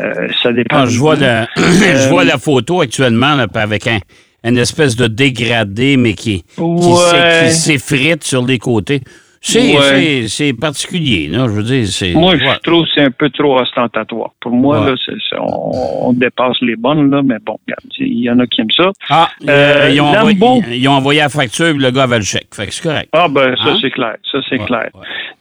euh, 0.00 0.28
ça 0.42 0.50
dépend. 0.50 0.78
Ah, 0.78 0.86
je, 0.86 0.98
vois 0.98 1.14
le- 1.16 1.44
je 1.56 2.08
vois 2.08 2.24
la 2.24 2.38
photo 2.38 2.80
actuellement 2.80 3.34
là, 3.34 3.46
avec 3.54 3.86
un, 3.86 3.98
une 4.46 4.58
espèce 4.58 4.96
de 4.96 5.06
dégradé, 5.06 5.96
mais 5.96 6.14
qui, 6.14 6.42
qui 6.54 6.60
Ouais. 6.60 6.94
s'é- 6.96 7.46
qui 7.48 7.52
s'effrite 7.54 8.24
sur 8.24 8.44
les 8.46 8.58
côtés. 8.58 9.00
C'est 9.48 9.76
Ouais. 9.76 10.52
particulier, 10.54 11.28
là, 11.28 11.44
je 11.46 11.52
veux 11.52 11.62
dire. 11.62 11.86
c'est- 11.86 12.14
Moi, 12.14 12.32
ouais. 12.32 12.38
je 12.40 12.58
trouve 12.68 12.82
que 12.82 12.88
c'est 12.96 13.02
un 13.02 13.10
peu 13.12 13.30
trop 13.30 13.60
ostentatoire. 13.60 14.30
Pour 14.40 14.50
moi, 14.50 14.80
Ouais. 14.80 14.90
là, 14.90 15.38
on, 15.38 16.08
on 16.08 16.12
dépasse 16.12 16.56
les 16.62 16.74
bonnes, 16.74 17.10
là, 17.12 17.22
mais 17.22 17.36
bon, 17.44 17.56
il 17.98 18.22
y 18.24 18.30
en 18.30 18.40
a 18.40 18.46
qui 18.48 18.60
aiment 18.62 18.70
ça. 18.76 18.90
Ah, 19.08 19.28
euh, 19.48 19.84
Euh, 19.86 19.90
ils, 19.90 20.00
ont 20.00 20.06
envoyé, 20.06 20.38
ils 20.72 20.88
ont 20.88 20.92
envoyé 20.92 21.20
la 21.20 21.28
facture, 21.28 21.74
le 21.76 21.90
gars 21.92 22.04
avait 22.04 22.18
le 22.18 22.24
chèque. 22.24 22.48
Fait 22.54 22.66
que 22.66 22.74
c'est 22.74 22.82
correct. 22.82 23.08
Ah, 23.12 23.28
ben, 23.28 23.54
ça, 23.56 23.70
Hein? 23.70 23.78
c'est 23.80 23.90
clair. 23.90 24.16
Ça, 24.32 24.38
c'est 24.48 24.58
clair. 24.58 24.88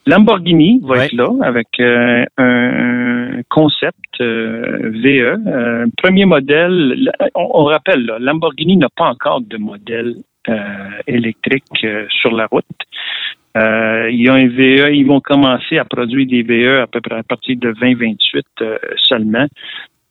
Lamborghini 0.06 0.82
va 0.84 1.06
être 1.06 1.14
là 1.14 1.30
avec 1.44 1.68
euh, 1.80 2.26
un 2.38 3.15
concept 3.50 4.22
euh, 4.22 4.92
VE. 4.94 5.38
Euh, 5.48 5.86
premier 5.98 6.26
modèle, 6.26 7.12
on, 7.36 7.66
rappelle, 7.66 8.06
Lamborghini 8.20 8.78
n'a 8.78 8.90
pas 8.96 9.06
encore 9.06 9.42
de 9.42 9.58
modèle 9.58 10.16
euh, 10.50 10.54
électrique 11.08 11.86
sur 12.10 12.32
la 12.32 12.48
route. 12.48 12.66
Il 13.56 14.22
y 14.22 14.28
a 14.28 14.34
un 14.34 14.48
VE, 14.48 14.94
ils 14.94 15.06
vont 15.06 15.22
commencer 15.22 15.78
à 15.78 15.86
produire 15.86 16.28
des 16.28 16.44
VE 16.44 16.82
à 16.82 16.88
peu 16.88 17.00
près 17.00 17.16
à 17.16 17.24
partir 17.24 17.56
de 17.58 17.72
2028 17.72 18.46
euh, 18.62 18.78
seulement. 18.98 19.48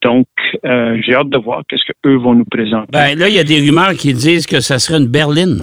Donc, 0.02 0.26
j'ai 0.62 1.14
hâte 1.14 1.30
de 1.30 1.38
voir 1.38 1.62
qu'est-ce 1.66 1.82
qu'eux 2.02 2.16
vont 2.16 2.34
nous 2.34 2.44
présenter. 2.44 2.90
Ben 2.92 3.18
là, 3.18 3.28
il 3.28 3.34
y 3.34 3.38
a 3.38 3.44
des 3.44 3.60
rumeurs 3.60 3.94
qui 3.94 4.12
disent 4.12 4.46
que 4.46 4.60
ça 4.60 4.78
serait 4.78 4.98
une 4.98 5.08
berline. 5.08 5.62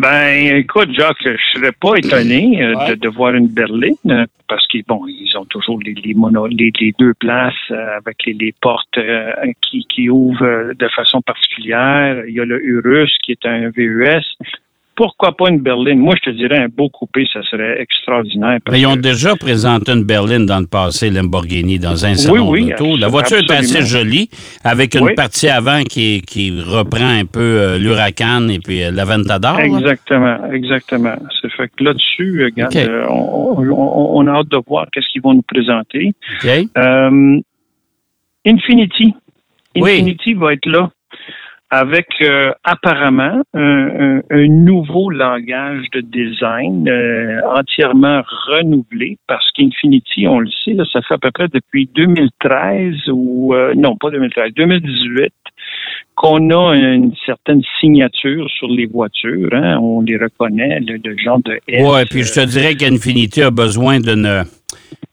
Ben, 0.00 0.56
écoute, 0.58 0.90
Jacques, 0.92 1.16
je 1.24 1.58
serais 1.58 1.72
pas 1.72 1.96
étonné 1.96 2.62
euh, 2.62 2.74
Ouais. 2.76 2.90
de, 2.90 2.94
de 2.94 3.08
voir 3.08 3.34
une 3.34 3.48
berline 3.48 3.96
euh, 4.10 4.26
parce 4.48 4.64
qu'ils 4.68 4.84
bon, 4.86 5.00
ils 5.08 5.36
ont 5.36 5.44
toujours 5.46 5.80
les, 5.82 5.94
les, 5.94 6.14
mono- 6.14 6.46
les, 6.46 6.70
les 6.80 6.92
deux 6.98 7.14
places 7.14 7.54
euh, 7.72 7.96
avec 7.96 8.16
les, 8.26 8.34
les 8.34 8.54
portes 8.60 8.96
euh, 8.98 9.32
qui, 9.62 9.84
qui 9.88 10.08
ouvrent 10.08 10.72
de 10.72 10.88
façon 10.88 11.20
particulière. 11.22 12.22
Il 12.28 12.34
y 12.34 12.40
a 12.40 12.44
le 12.44 12.64
Urus 12.64 13.12
qui 13.24 13.32
est 13.32 13.44
un 13.46 13.70
VUS. 13.70 14.24
Pourquoi 14.98 15.30
pas 15.36 15.48
une 15.48 15.60
berline? 15.60 16.00
Moi, 16.00 16.16
je 16.18 16.28
te 16.28 16.36
dirais 16.36 16.58
un 16.58 16.66
beau 16.68 16.88
coupé, 16.88 17.24
ça 17.32 17.40
serait 17.48 17.80
extraordinaire. 17.80 18.58
Mais 18.68 18.80
ils 18.80 18.86
ont 18.86 18.96
déjà 18.96 19.36
présenté 19.36 19.92
une 19.92 20.02
berline 20.02 20.44
dans 20.44 20.58
le 20.58 20.66
passé, 20.66 21.08
Lamborghini, 21.08 21.78
dans 21.78 22.04
un 22.04 22.14
salon 22.16 22.50
oui, 22.50 22.70
d'auto. 22.70 22.96
La 22.96 23.06
voiture 23.06 23.38
est 23.38 23.52
assez 23.52 23.82
jolie, 23.82 24.28
avec 24.64 24.96
une 24.96 25.04
Oui. 25.04 25.14
partie 25.14 25.48
avant 25.48 25.82
qui, 25.84 26.20
qui 26.22 26.50
reprend 26.60 27.06
un 27.22 27.26
peu 27.26 27.38
euh, 27.40 27.78
l'Huracan 27.78 28.48
et 28.48 28.58
puis 28.58 28.82
euh, 28.82 28.90
l'Aventador. 28.90 29.56
là. 29.58 29.64
Exactement, 29.66 30.36
exactement. 30.52 31.14
C'est 31.40 31.52
fait 31.52 31.68
que 31.76 31.84
là-dessus, 31.84 32.44
regarde, 32.46 32.74
euh, 32.74 33.06
on, 33.08 33.54
on- 33.70 34.18
on 34.18 34.26
a 34.26 34.32
hâte 34.40 34.48
de 34.48 34.58
voir 34.66 34.86
qu'est-ce 34.92 35.06
qu'ils 35.12 35.22
vont 35.22 35.34
nous 35.34 35.42
présenter. 35.42 36.12
Euh, 36.76 37.38
Infinity. 38.44 39.14
Oui. 39.76 39.92
Infinity 39.92 40.34
va 40.34 40.54
être 40.54 40.66
là 40.66 40.90
avec 41.70 42.06
euh, 42.22 42.52
apparemment 42.64 43.42
un, 43.54 43.60
un- 44.18 44.22
un 44.30 44.46
nouveau 44.48 45.10
langage 45.10 45.84
de 45.92 46.00
design 46.00 46.88
euh, 46.88 47.40
entièrement 47.54 48.22
renouvelé 48.46 49.18
parce 49.26 49.50
qu'Infinity, 49.52 50.26
on 50.26 50.40
le 50.40 50.48
sait, 50.64 50.72
là, 50.72 50.84
ça 50.92 51.00
fait 51.02 51.14
à 51.14 51.18
peu 51.18 51.30
près 51.30 51.48
depuis 51.52 51.88
2013 51.94 52.94
ou 53.12 53.54
euh, 53.54 53.74
non 53.76 53.96
pas 53.96 54.10
2013, 54.10 54.52
2018 54.54 55.32
qu'on 56.14 56.50
a 56.50 56.74
une 56.74 57.12
certaine 57.26 57.62
signature 57.80 58.48
sur 58.50 58.68
les 58.68 58.86
voitures. 58.86 59.50
Hein, 59.52 59.78
on 59.80 60.00
les 60.00 60.16
reconnaît, 60.16 60.80
le, 60.80 60.96
le 61.04 61.16
genre 61.16 61.38
de 61.44 61.60
S, 61.68 61.86
Ouais, 61.86 62.04
puis 62.06 62.22
je 62.22 62.32
te 62.32 62.44
dirais 62.46 62.74
qu'Infinity 62.74 63.42
a 63.42 63.50
besoin 63.50 64.00
d'une. 64.00 64.44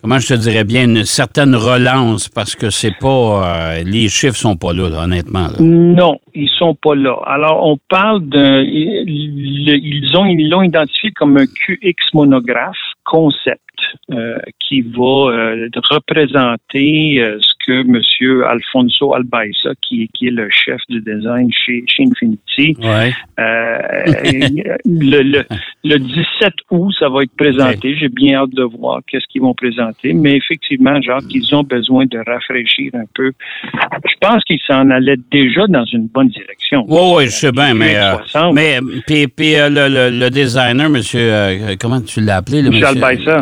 Comment 0.05 0.19
je 0.19 0.35
te 0.35 0.39
dirais 0.39 0.63
bien, 0.63 0.83
une 0.83 1.03
certaine 1.03 1.55
relance 1.55 2.29
parce 2.29 2.55
que 2.55 2.69
c'est 2.69 2.95
pas. 2.99 3.07
euh, 3.79 3.83
les 3.83 4.07
chiffres 4.07 4.35
sont 4.35 4.55
pas 4.55 4.71
là, 4.71 4.87
là, 4.87 5.05
honnêtement. 5.05 5.47
là. 5.47 5.55
Non, 5.59 6.19
ils 6.35 6.47
sont 6.47 6.75
pas 6.75 6.93
là. 6.93 7.17
Alors, 7.25 7.65
on 7.65 7.79
parle 7.89 8.21
d'un. 8.29 8.61
Ils 8.61 10.11
ont 10.15 10.25
ils 10.27 10.47
l'ont 10.47 10.61
identifié 10.61 11.09
comme 11.09 11.37
un 11.37 11.47
QX 11.47 11.95
monographe 12.13 12.77
concept 13.03 13.61
euh, 14.11 14.37
qui 14.59 14.81
va 14.81 15.31
euh, 15.31 15.69
représenter 15.89 17.19
euh, 17.19 17.39
ce 17.41 17.53
que 17.65 17.81
M. 17.81 18.43
Alfonso 18.47 19.13
Albaisa, 19.13 19.71
qui, 19.81 20.09
qui 20.13 20.27
est 20.27 20.31
le 20.31 20.47
chef 20.51 20.79
du 20.89 21.01
design 21.01 21.49
chez, 21.51 21.83
chez 21.87 22.03
Infinity, 22.03 22.75
Ouais. 22.81 23.13
euh, 23.39 23.77
le, 24.85 25.21
le, 25.23 25.43
le 25.83 25.97
17 25.99 26.53
août, 26.71 26.93
ça 26.99 27.09
va 27.09 27.23
être 27.23 27.35
présenté. 27.37 27.95
J'ai 27.97 28.09
bien 28.09 28.39
hâte 28.41 28.51
de 28.51 28.63
voir 28.63 29.01
qu'est-ce 29.07 29.25
qu'ils 29.31 29.41
vont 29.41 29.53
présenter. 29.53 30.13
Mais 30.13 30.35
effectivement, 30.37 31.01
genre, 31.01 31.19
qu'ils 31.27 31.53
ont 31.55 31.63
besoin 31.63 32.05
de 32.05 32.17
rafraîchir 32.25 32.91
un 32.95 33.05
peu. 33.13 33.31
Je 33.63 34.13
pense 34.21 34.43
qu'ils 34.43 34.59
s'en 34.67 34.89
allaient 34.89 35.17
déjà 35.31 35.67
dans 35.67 35.85
une 35.85 36.07
bonne 36.07 36.29
direction. 36.29 36.85
Oui, 36.87 36.99
oui, 37.17 37.25
je 37.25 37.29
sais 37.31 37.51
bien, 37.51 37.73
mais. 37.73 37.95
euh, 37.97 38.15
60. 38.27 38.53
mais 38.53 38.79
puis, 39.05 39.27
puis, 39.27 39.55
euh, 39.55 39.69
le, 39.69 40.17
le- 40.19 40.29
designer, 40.29 40.89
monsieur. 40.89 41.19
euh, 41.21 41.75
comment 41.79 42.01
tu 42.01 42.21
l'as 42.21 42.37
appelé? 42.37 42.61
Le 42.61 42.69
Michel. 42.69 42.97
Euh, 43.03 43.37
euh, 43.37 43.41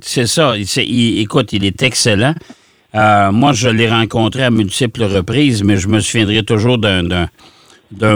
c'est 0.00 0.26
ça. 0.26 0.54
Il- 0.56 1.20
écoute, 1.20 1.52
il 1.52 1.64
est 1.64 1.82
excellent. 1.82 2.34
Euh, 2.94 3.32
moi, 3.32 3.52
je 3.52 3.68
l'ai 3.68 3.88
rencontré 3.88 4.44
à 4.44 4.50
multiples 4.50 5.04
reprises, 5.04 5.64
mais 5.64 5.76
je 5.76 5.88
me 5.88 6.00
souviendrai 6.00 6.42
toujours 6.44 6.78
d'un. 6.78 7.26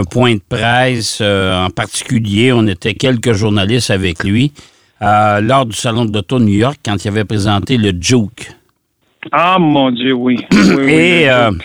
point 0.09 0.35
de 0.35 0.41
presse 0.47 1.19
euh, 1.21 1.65
en 1.65 1.69
particulier. 1.69 2.51
On 2.53 2.65
était 2.67 2.93
quelques 2.93 3.33
journalistes 3.33 3.91
avec 3.91 4.23
lui 4.23 4.51
euh, 5.01 5.41
lors 5.41 5.65
du 5.65 5.75
Salon 5.75 6.05
de 6.05 6.13
l'Auto 6.13 6.39
de 6.39 6.45
New 6.45 6.53
York 6.57 6.77
quand 6.83 7.03
il 7.03 7.07
avait 7.09 7.25
présenté 7.25 7.77
le 7.77 7.91
Juke. 7.99 8.51
Ah, 9.31 9.57
mon 9.59 9.91
Dieu, 9.91 10.13
oui. 10.13 10.37
Et 10.87 11.25
le- 11.25 11.57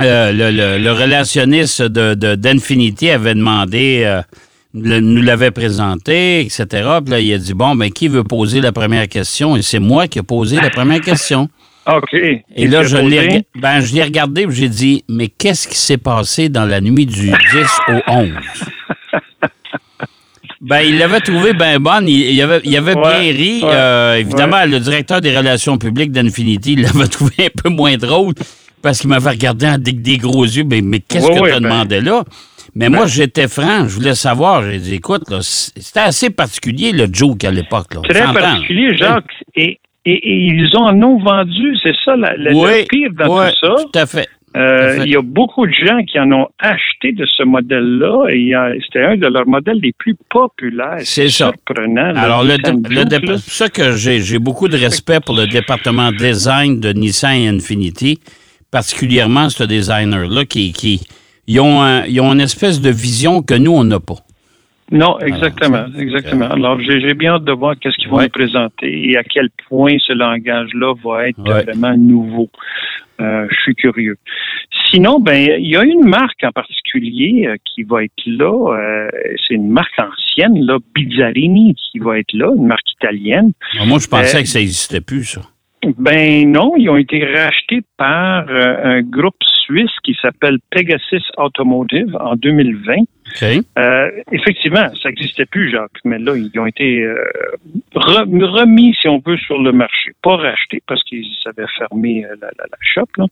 euh, 0.00 0.32
le, 0.32 0.50
le- 0.50 0.78
le 0.82 0.92
relationniste 0.92 1.80
de, 1.82 2.12
de- 2.14 2.34
d'Infinity 2.34 3.08
avait 3.10 3.34
demandé, 3.34 4.20
le- 4.74 5.00
nous 5.00 5.22
l'avait 5.22 5.50
présenté, 5.50 6.40
etc. 6.40 6.66
Puis 7.02 7.10
là, 7.10 7.20
il 7.20 7.32
a 7.32 7.38
dit, 7.38 7.54
bon, 7.54 7.74
ben 7.74 7.90
qui 7.90 8.08
veut 8.08 8.22
poser 8.24 8.60
la 8.60 8.70
première 8.72 9.08
question? 9.08 9.56
Et 9.56 9.62
c'est 9.62 9.78
moi 9.80 10.06
qui 10.08 10.18
ai 10.18 10.22
posé 10.22 10.56
la 10.60 10.68
première 10.70 11.00
question. 11.00 11.48
OK. 11.96 12.14
Et 12.14 12.66
là, 12.66 12.82
je 12.82 12.96
l'ai, 12.98 13.44
ben, 13.54 13.80
je 13.80 13.94
l'ai 13.94 14.02
regardé 14.02 14.42
et 14.42 14.46
j'ai 14.50 14.68
dit, 14.68 15.04
mais 15.08 15.28
qu'est-ce 15.28 15.66
qui 15.68 15.76
s'est 15.76 15.96
passé 15.98 16.48
dans 16.50 16.64
la 16.66 16.80
nuit 16.80 17.06
du 17.06 17.30
10 17.30 17.32
au 17.88 18.00
11? 18.06 18.28
Ben, 20.60 20.80
il 20.80 20.98
l'avait 20.98 21.20
trouvé 21.20 21.52
bien 21.54 21.78
bonne. 21.78 22.08
Il, 22.08 22.18
il 22.32 22.42
avait, 22.42 22.60
il 22.64 22.76
avait 22.76 22.94
Ouais, 22.94 23.02
bien 23.02 23.32
ri. 23.32 23.60
ouais, 23.62 23.70
Euh, 23.72 24.14
évidemment, 24.16 24.64
le 24.66 24.80
directeur 24.80 25.20
des 25.20 25.36
relations 25.36 25.78
publiques 25.78 26.10
d'Infinity 26.10 26.72
il 26.72 26.82
l'avait 26.82 27.06
trouvé 27.08 27.32
un 27.46 27.62
peu 27.62 27.68
moins 27.70 27.96
drôle 27.96 28.34
parce 28.82 29.00
qu'il 29.00 29.08
m'avait 29.10 29.30
regardé 29.30 29.66
avec 29.66 30.02
des 30.02 30.18
gros 30.18 30.44
yeux. 30.44 30.64
Mais, 30.68 30.80
mais 30.82 30.98
qu'est-ce 31.00 31.28
que 31.28 31.32
tu 31.38 31.50
as 31.50 31.60
ben- 31.60 31.60
demandé 31.60 32.00
là? 32.00 32.24
Mais 32.74 32.90
moi, 32.90 33.06
j'étais 33.06 33.48
franc. 33.48 33.84
Je 33.88 33.94
voulais 33.94 34.14
savoir. 34.14 34.62
J'ai 34.62 34.78
dit, 34.78 34.94
écoute, 34.96 35.30
là, 35.30 35.38
c'était 35.42 36.00
assez 36.00 36.30
particulier, 36.30 36.92
le 36.92 37.06
joke 37.10 37.42
à 37.44 37.50
l'époque. 37.50 37.86
Très 38.08 38.20
particulier, 38.32 38.96
Jacques. 38.96 39.24
Et, 39.56 39.78
et, 40.04 40.12
et 40.14 40.36
ils 40.46 40.76
en 40.76 41.00
ont 41.02 41.18
vendu, 41.18 41.76
c'est 41.82 41.94
ça 42.04 42.16
la, 42.16 42.36
la- 42.36 42.52
Oui, 42.52 42.70
le 42.80 42.86
pire 42.88 43.10
dans 43.18 43.38
oui, 43.38 43.46
tout 43.60 43.66
ça. 43.66 43.74
tout 43.84 43.98
à 43.98 44.06
fait. 44.06 44.28
Euh, 44.56 44.60
Tout 44.60 44.84
à 44.84 44.92
fait. 44.94 45.04
il 45.04 45.12
y 45.12 45.16
a 45.16 45.20
beaucoup 45.22 45.66
de 45.66 45.72
gens 45.72 46.02
qui 46.10 46.18
en 46.18 46.32
ont 46.32 46.46
acheté 46.58 47.12
de 47.12 47.26
ce 47.26 47.42
modèle-là 47.42 48.28
et 48.30 48.52
c'était 48.82 49.04
un 49.04 49.16
de 49.18 49.26
leurs 49.26 49.46
modèles 49.46 49.78
les 49.82 49.92
plus 49.92 50.16
populaires. 50.30 51.00
C'est 51.00 51.28
ça. 51.28 51.52
Surprenant. 51.52 52.14
Alors, 52.16 52.44
le, 52.44 52.56
c'est 52.64 53.20
pour 53.26 53.38
ça 53.38 53.68
que 53.68 53.92
j'ai 53.92 54.38
beaucoup 54.38 54.68
de 54.68 54.78
respect 54.78 55.20
pour 55.24 55.36
le 55.36 55.46
département 55.46 56.10
design 56.12 56.80
de 56.80 56.92
Nissan 56.94 57.56
Infinity, 57.56 58.18
particulièrement 58.70 59.50
ce 59.50 59.64
designer-là, 59.64 60.44
qui, 60.46 60.72
qui 60.72 61.00
ils 61.46 61.60
ont, 61.60 61.82
un- 61.82 62.04
ils 62.06 62.20
ont 62.20 62.32
une 62.32 62.40
espèce 62.40 62.80
de 62.80 62.90
vision 62.90 63.42
que 63.42 63.54
nous, 63.54 63.72
on 63.72 63.84
n'a 63.84 64.00
pas. 64.00 64.16
Non, 64.90 65.18
exactement, 65.20 65.84
exactement. 65.98 66.46
Alors, 66.50 66.80
j'ai 66.80 67.12
bien 67.14 67.34
hâte 67.34 67.44
de 67.44 67.52
voir 67.52 67.74
qu'est-ce 67.78 67.96
qu'ils 67.98 68.08
vont 68.08 68.16
Ouais. 68.16 68.24
nous 68.24 68.30
présenter 68.30 69.10
et 69.10 69.16
à 69.18 69.22
quel 69.22 69.50
point 69.68 69.96
ce 70.06 70.12
langage-là 70.14 70.94
va 71.04 71.28
être 71.28 71.38
Ouais. 71.40 71.62
vraiment 71.64 71.94
nouveau. 71.96 72.48
Euh, 73.20 73.46
je 73.50 73.60
suis 73.62 73.74
curieux. 73.74 74.16
Sinon, 74.90 75.18
ben, 75.20 75.50
il 75.58 75.68
y 75.68 75.76
a 75.76 75.82
une 75.84 76.04
marque 76.04 76.42
en 76.44 76.52
particulier 76.52 77.48
euh, 77.48 77.56
qui 77.64 77.82
va 77.82 78.04
être 78.04 78.12
là. 78.26 78.74
euh, 78.76 79.08
c'est 79.46 79.54
une 79.54 79.68
marque 79.70 79.92
ancienne, 79.98 80.64
là, 80.64 80.78
Bizzarini, 80.94 81.74
qui 81.74 81.98
va 81.98 82.18
être 82.20 82.32
là, 82.32 82.50
une 82.56 82.66
marque 82.66 82.90
italienne. 82.92 83.52
Moi, 83.86 83.98
je 83.98 84.06
pensais 84.08 84.38
Euh, 84.38 84.40
que 84.40 84.46
ça 84.48 84.60
n'existait 84.60 85.00
plus, 85.00 85.24
ça. 85.24 85.42
Ben 85.98 86.50
non, 86.50 86.72
ils 86.76 86.88
ont 86.90 86.96
été 86.96 87.24
rachetés 87.24 87.80
par 87.96 88.46
euh, 88.48 88.76
un 88.98 89.02
groupe 89.02 89.36
suisse 89.64 89.92
qui 90.02 90.16
s'appelle 90.20 90.58
Pegasus 90.70 91.22
Automotive 91.36 92.16
en 92.18 92.34
2020. 92.34 92.94
OK. 93.00 93.64
Euh, 93.78 94.10
effectivement, 94.32 94.88
ça 95.00 95.10
n'existait 95.10 95.46
plus, 95.46 95.70
Jacques, 95.70 96.00
mais 96.04 96.18
là, 96.18 96.34
ils 96.36 96.58
ont 96.58 96.66
été 96.66 97.02
euh, 97.02 97.16
re- 97.94 98.44
remis, 98.44 98.96
si 99.00 99.06
on 99.08 99.22
veut, 99.24 99.36
sur 99.36 99.60
le 99.62 99.70
marché. 99.72 100.12
Pas 100.22 100.36
rachetés 100.36 100.82
parce 100.86 101.02
qu'ils 101.04 101.26
avaient 101.46 101.68
fermé 101.78 102.24
euh, 102.24 102.34
la, 102.40 102.48
la, 102.58 102.64
la 102.70 102.78
shop, 102.80 103.06
là. 103.16 103.26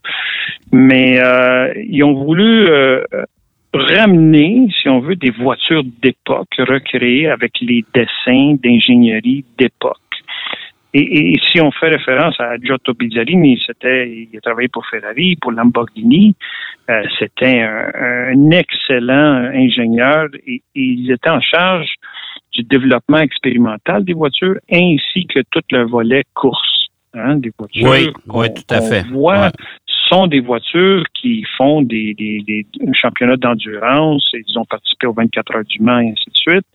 mais 0.70 1.18
euh, 1.18 1.72
ils 1.88 2.04
ont 2.04 2.14
voulu 2.24 2.68
euh, 2.68 3.02
ramener, 3.72 4.68
si 4.80 4.88
on 4.88 5.00
veut, 5.00 5.16
des 5.16 5.30
voitures 5.30 5.82
d'époque 6.02 6.54
recréées 6.58 7.28
avec 7.28 7.52
les 7.60 7.84
dessins 7.94 8.56
d'ingénierie 8.62 9.44
d'époque. 9.58 9.96
Et, 10.98 11.36
si 11.50 11.60
on 11.60 11.70
fait 11.72 11.88
référence 11.88 12.40
à 12.40 12.56
Giotto 12.56 12.94
Bizzarini, 12.94 13.60
c'était, 13.66 14.08
il 14.08 14.36
a 14.36 14.40
travaillé 14.40 14.68
pour 14.68 14.86
Ferrari, 14.86 15.36
pour 15.36 15.52
Lamborghini. 15.52 16.34
Euh, 16.88 17.02
c'était 17.18 17.60
un, 17.60 18.50
excellent 18.50 19.50
ingénieur 19.52 20.28
et, 20.46 20.62
il 20.74 21.10
était 21.10 21.28
en 21.28 21.40
charge 21.40 21.88
du 22.52 22.62
développement 22.62 23.18
expérimental 23.18 24.04
des 24.04 24.14
voitures 24.14 24.56
ainsi 24.72 25.26
que 25.26 25.40
tout 25.50 25.62
le 25.70 25.86
volet 25.86 26.22
course 26.32 26.88
hein, 27.12 27.36
des 27.36 27.52
voitures. 27.58 27.90
Oui, 27.90 28.10
oui, 28.28 28.46
tout 28.54 28.74
à 28.74 28.80
fait. 28.80 29.02
Voit, 29.10 29.50
sont 30.08 30.26
des 30.26 30.40
voitures 30.40 31.04
qui 31.14 31.44
font 31.56 31.82
des, 31.82 32.14
des, 32.14 32.66
championnats 32.94 33.36
d'endurance. 33.36 34.26
Ils 34.32 34.58
ont 34.58 34.64
participé 34.64 35.06
aux 35.06 35.12
24 35.12 35.56
heures 35.56 35.64
du 35.64 35.82
Mans 35.82 35.98
et 35.98 36.10
ainsi 36.10 36.30
de 36.30 36.36
suite. 36.36 36.66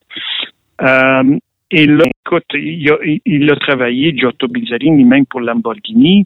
Euh, 0.81 1.37
et 1.71 1.85
là, 1.85 2.03
écoute, 2.31 2.45
il 2.53 2.89
a, 2.89 2.97
il 3.25 3.55
travaillé, 3.59 4.15
Giotto 4.15 4.47
Bizzarini, 4.47 5.03
même 5.03 5.25
pour 5.25 5.41
Lamborghini. 5.41 6.25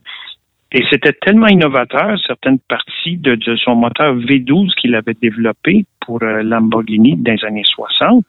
Et 0.72 0.84
c'était 0.90 1.14
tellement 1.14 1.48
innovateur, 1.48 2.18
certaines 2.26 2.60
parties 2.60 3.18
de, 3.18 3.38
son 3.64 3.76
moteur 3.76 4.16
V12 4.16 4.74
qu'il 4.76 4.96
avait 4.96 5.16
développé 5.22 5.86
pour 6.02 6.22
euh, 6.22 6.44
Lamborghini 6.44 7.16
dans 7.16 7.34
les 7.34 7.46
années 7.46 7.64
60, 7.64 8.26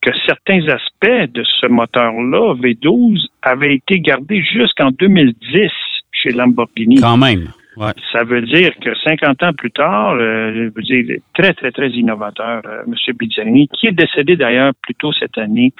que 0.00 0.10
certains 0.26 0.60
aspects 0.68 1.32
de 1.32 1.42
ce 1.60 1.66
moteur-là, 1.66 2.54
V12, 2.54 3.26
avaient 3.42 3.74
été 3.74 4.00
gardés 4.00 4.42
jusqu'en 4.42 4.90
2010 4.90 5.70
chez 6.12 6.30
Lamborghini. 6.30 7.00
Ça 8.12 8.24
veut 8.24 8.42
dire 8.42 8.72
que 8.80 8.90
50 8.94 9.42
ans 9.42 9.52
plus 9.52 9.70
tard, 9.70 10.14
euh, 10.14 10.52
je 10.54 10.60
veux 10.74 10.82
dire, 10.82 11.18
très, 11.34 11.54
très, 11.54 11.70
très 11.70 11.88
innovateur, 11.90 12.62
euh, 12.66 12.82
M. 12.86 12.94
Bizzani, 13.16 13.68
qui 13.68 13.86
est 13.86 13.92
décédé 13.92 14.36
d'ailleurs 14.36 14.72
plus 14.82 14.94
tôt 14.94 15.12
cette 15.12 15.38
année, 15.38 15.72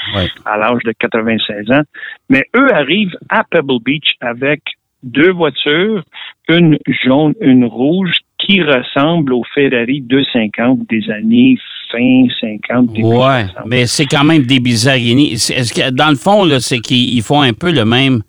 à 0.45 0.57
l'âge 0.57 0.83
de 0.85 0.93
96 0.99 1.71
ans. 1.71 1.83
Mais 2.29 2.45
eux 2.57 2.73
arrivent 2.73 3.17
à 3.29 3.45
Pebble 3.45 3.83
Beach 3.85 4.15
avec 4.21 4.63
deux 5.03 5.33
voitures, 5.33 6.03
une 6.49 6.79
jaune, 7.05 7.35
une 7.41 7.65
rouge, 7.65 8.13
qui 8.39 8.63
ressemblent 8.63 9.35
au 9.35 9.45
Ferrari 9.55 10.01
250 10.01 10.81
des 10.89 11.11
années 11.11 11.57
fin 11.91 12.27
50. 12.41 12.91
Ouais, 12.99 13.47
mais 13.67 13.87
c'est 13.87 14.07
quand 14.07 14.25
même 14.25 14.43
des 14.43 14.59
Bizzarini. 14.59 15.33
Est-ce 15.33 15.73
que, 15.73 15.91
dans 15.91 16.09
le 16.09 16.17
fond, 16.17 16.49
c'est 16.59 16.81
qu'ils 16.81 17.23
font 17.23 17.43
un 17.43 17.53
peu 17.53 17.71
le 17.71 17.85
même 17.85 18.23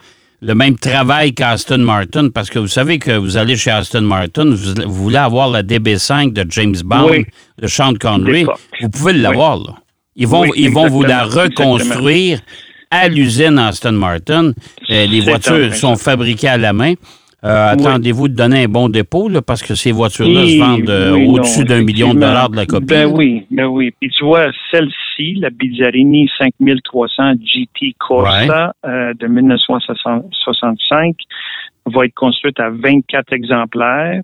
le 0.44 0.56
même 0.56 0.78
travail 0.78 1.34
qu'Aston 1.34 1.80
Martin, 1.80 2.30
parce 2.30 2.50
que 2.50 2.60
vous 2.60 2.68
savez 2.68 3.00
que 3.00 3.12
vous 3.12 3.38
allez 3.38 3.56
chez 3.56 3.72
Aston 3.72 4.02
Martin, 4.02 4.54
vous, 4.54 4.94
voulez 4.94 5.18
avoir 5.18 5.50
la 5.50 5.64
DB5 5.64 6.34
de 6.34 6.46
James 6.50 6.76
Bond, 6.84 7.24
de 7.62 7.68
Sean 7.68 7.94
Connery, 7.94 8.46
vous 8.82 8.90
pouvez 8.90 9.14
l'avoir. 9.14 9.58
Là. 9.58 9.76
Ils 10.16 10.28
vont, 10.28 10.46
ils 10.54 10.70
vont 10.70 10.90
vous 10.90 11.04
la 11.04 11.24
reconstruire 11.24 12.40
à 12.92 13.08
l'usine 13.08 13.58
Aston 13.58 13.94
Martin. 13.94 14.52
Euh, 14.90 15.06
les 15.06 15.22
voitures 15.22 15.74
sont 15.74 15.96
fabriquées 15.96 16.50
à 16.50 16.58
la 16.58 16.74
main. 16.74 16.94
Euh, 17.44 17.72
attendez-vous 17.72 18.30
de 18.30 18.36
donner 18.36 18.64
un 18.64 18.68
bon 18.68 18.88
dépôt, 18.88 19.28
là, 19.28 19.42
parce 19.42 19.62
que 19.62 19.76
ces 19.76 19.92
voitures-là 19.92 20.46
se 20.46 20.60
vendent 20.60 20.90
euh, 20.90 21.26
au-dessus 21.26 21.66
d'un 21.66 21.84
million 21.84 22.14
de 22.14 22.20
dollars 22.20 22.50
de 22.50 22.56
la 22.56 22.66
copie. 22.66 22.86
Ben 22.86 23.06
oui, 23.06 23.46
ben 23.52 23.66
oui. 23.66 23.92
Puis 24.00 24.10
tu 24.18 24.24
vois, 24.24 24.46
celle-ci, 24.72 25.03
la 25.20 25.50
Bizzarini 25.50 26.30
5300 26.38 27.34
GT 27.44 27.96
Corsa 28.00 28.74
euh, 28.86 29.14
de 29.14 29.28
1965, 29.28 31.16
va 31.86 32.06
être 32.06 32.14
construite 32.14 32.60
à 32.60 32.70
24 32.70 33.34
exemplaires. 33.34 34.22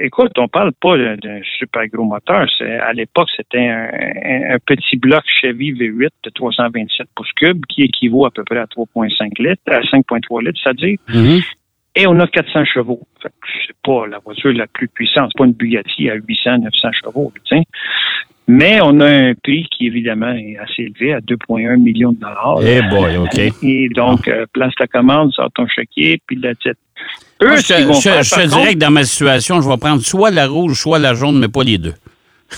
écoute, 0.00 0.32
on 0.38 0.48
parle 0.48 0.72
pas 0.80 0.96
d'un 0.96 1.40
super 1.58 1.86
gros 1.88 2.04
moteur. 2.04 2.46
À 2.60 2.92
l'époque, 2.92 3.28
c'était 3.36 3.68
un, 3.68 4.58
petit 4.66 4.96
bloc 4.96 5.22
Chevy 5.40 5.72
V8 5.72 6.10
de 6.24 6.30
327 6.30 7.06
pouces 7.14 7.32
cubes 7.36 7.64
qui 7.66 7.82
équivaut 7.82 8.26
à 8.26 8.30
peu 8.30 8.44
près 8.44 8.58
à 8.58 8.66
3,5 8.66 9.42
litres, 9.42 9.62
à 9.66 9.80
5,3 9.80 10.46
litres, 10.46 10.60
c'est-à-dire. 10.62 10.98
Mm-hmm. 11.08 11.44
Et 12.00 12.06
on 12.06 12.18
a 12.18 12.26
400 12.26 12.64
chevaux. 12.64 13.00
C'est 13.22 13.76
pas 13.84 14.06
la 14.06 14.20
voiture 14.20 14.54
la 14.54 14.66
plus 14.66 14.88
puissante. 14.88 15.30
C'est 15.30 15.38
pas 15.38 15.44
une 15.44 15.52
Bugatti 15.52 16.08
à 16.08 16.14
800, 16.14 16.60
900 16.60 16.88
chevaux. 17.04 17.30
Mais 18.48 18.80
on 18.82 19.00
a 19.00 19.06
un 19.06 19.34
prix 19.34 19.68
qui, 19.70 19.86
évidemment, 19.86 20.32
est 20.32 20.56
assez 20.56 20.84
élevé, 20.84 21.12
à 21.12 21.20
2,1 21.20 21.76
millions 21.76 22.12
de 22.12 22.20
dollars. 22.20 22.58
Eh 22.62 22.80
boy, 22.88 23.18
OK. 23.18 23.38
Et 23.62 23.90
donc, 23.90 24.26
euh, 24.28 24.46
place 24.54 24.72
ta 24.78 24.86
commande, 24.86 25.30
sort 25.32 25.50
ton 25.54 25.66
chéquier, 25.68 26.22
puis 26.26 26.36
la 26.36 26.54
tête. 26.54 26.78
Eux, 27.42 27.56
je, 27.56 27.62
je, 27.62 28.48
dirais 28.48 28.74
que 28.74 28.78
dans 28.78 28.90
ma 28.90 29.04
situation, 29.04 29.60
je 29.60 29.68
vais 29.68 29.76
prendre 29.76 30.00
soit 30.00 30.30
la 30.30 30.46
rouge, 30.46 30.80
soit 30.80 30.98
la 30.98 31.12
jaune, 31.12 31.38
mais 31.38 31.48
pas 31.48 31.64
les 31.64 31.76
deux. 31.76 31.94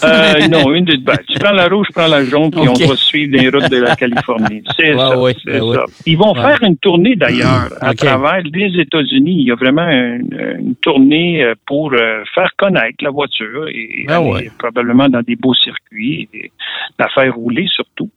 Euh, 0.05 0.49
non, 0.51 0.73
une 0.73 0.85
des 0.85 0.97
deux. 0.97 1.13
Tu 1.29 1.39
prends 1.39 1.53
la 1.53 1.69
rouge, 1.69 1.87
je 1.91 1.93
prends 1.93 2.09
la 2.09 2.25
jaune, 2.25 2.51
puis 2.51 2.69
on 2.69 2.73
va 2.73 2.97
suivre 2.97 3.37
les 3.37 3.49
routes 3.49 3.71
de 3.71 3.79
la 3.79 3.97
Californie. 3.97 4.63
C'est 4.79 4.97
ça. 4.97 5.15
Ben 5.17 5.35
ça. 5.75 5.85
Ils 6.07 6.17
vont 6.17 6.35
faire 6.35 6.59
une 6.63 6.77
tournée 6.77 7.17
d'ailleurs 7.17 7.69
à 7.81 7.95
travers 7.95 8.43
les 8.43 8.81
États-Unis. 8.81 9.37
Il 9.41 9.49
y 9.49 9.53
a 9.53 9.55
vraiment 9.55 9.89
une, 9.89 10.75
tournée 10.81 11.43
euh, 11.43 11.55
pour 11.67 11.93
euh, 11.93 12.23
faire 12.35 12.51
connaître 12.57 12.97
la 13.03 13.11
voiture 13.11 13.69
et, 13.69 14.05
ben 14.09 14.23
probablement 14.59 15.09
dans 15.09 15.23
des 15.23 15.37
beaux 15.37 15.55
circuits 15.55 16.29
et 16.33 16.51
la 16.99 17.09
faire 17.09 17.35
rouler 17.35 17.67
surtout. 17.69 18.11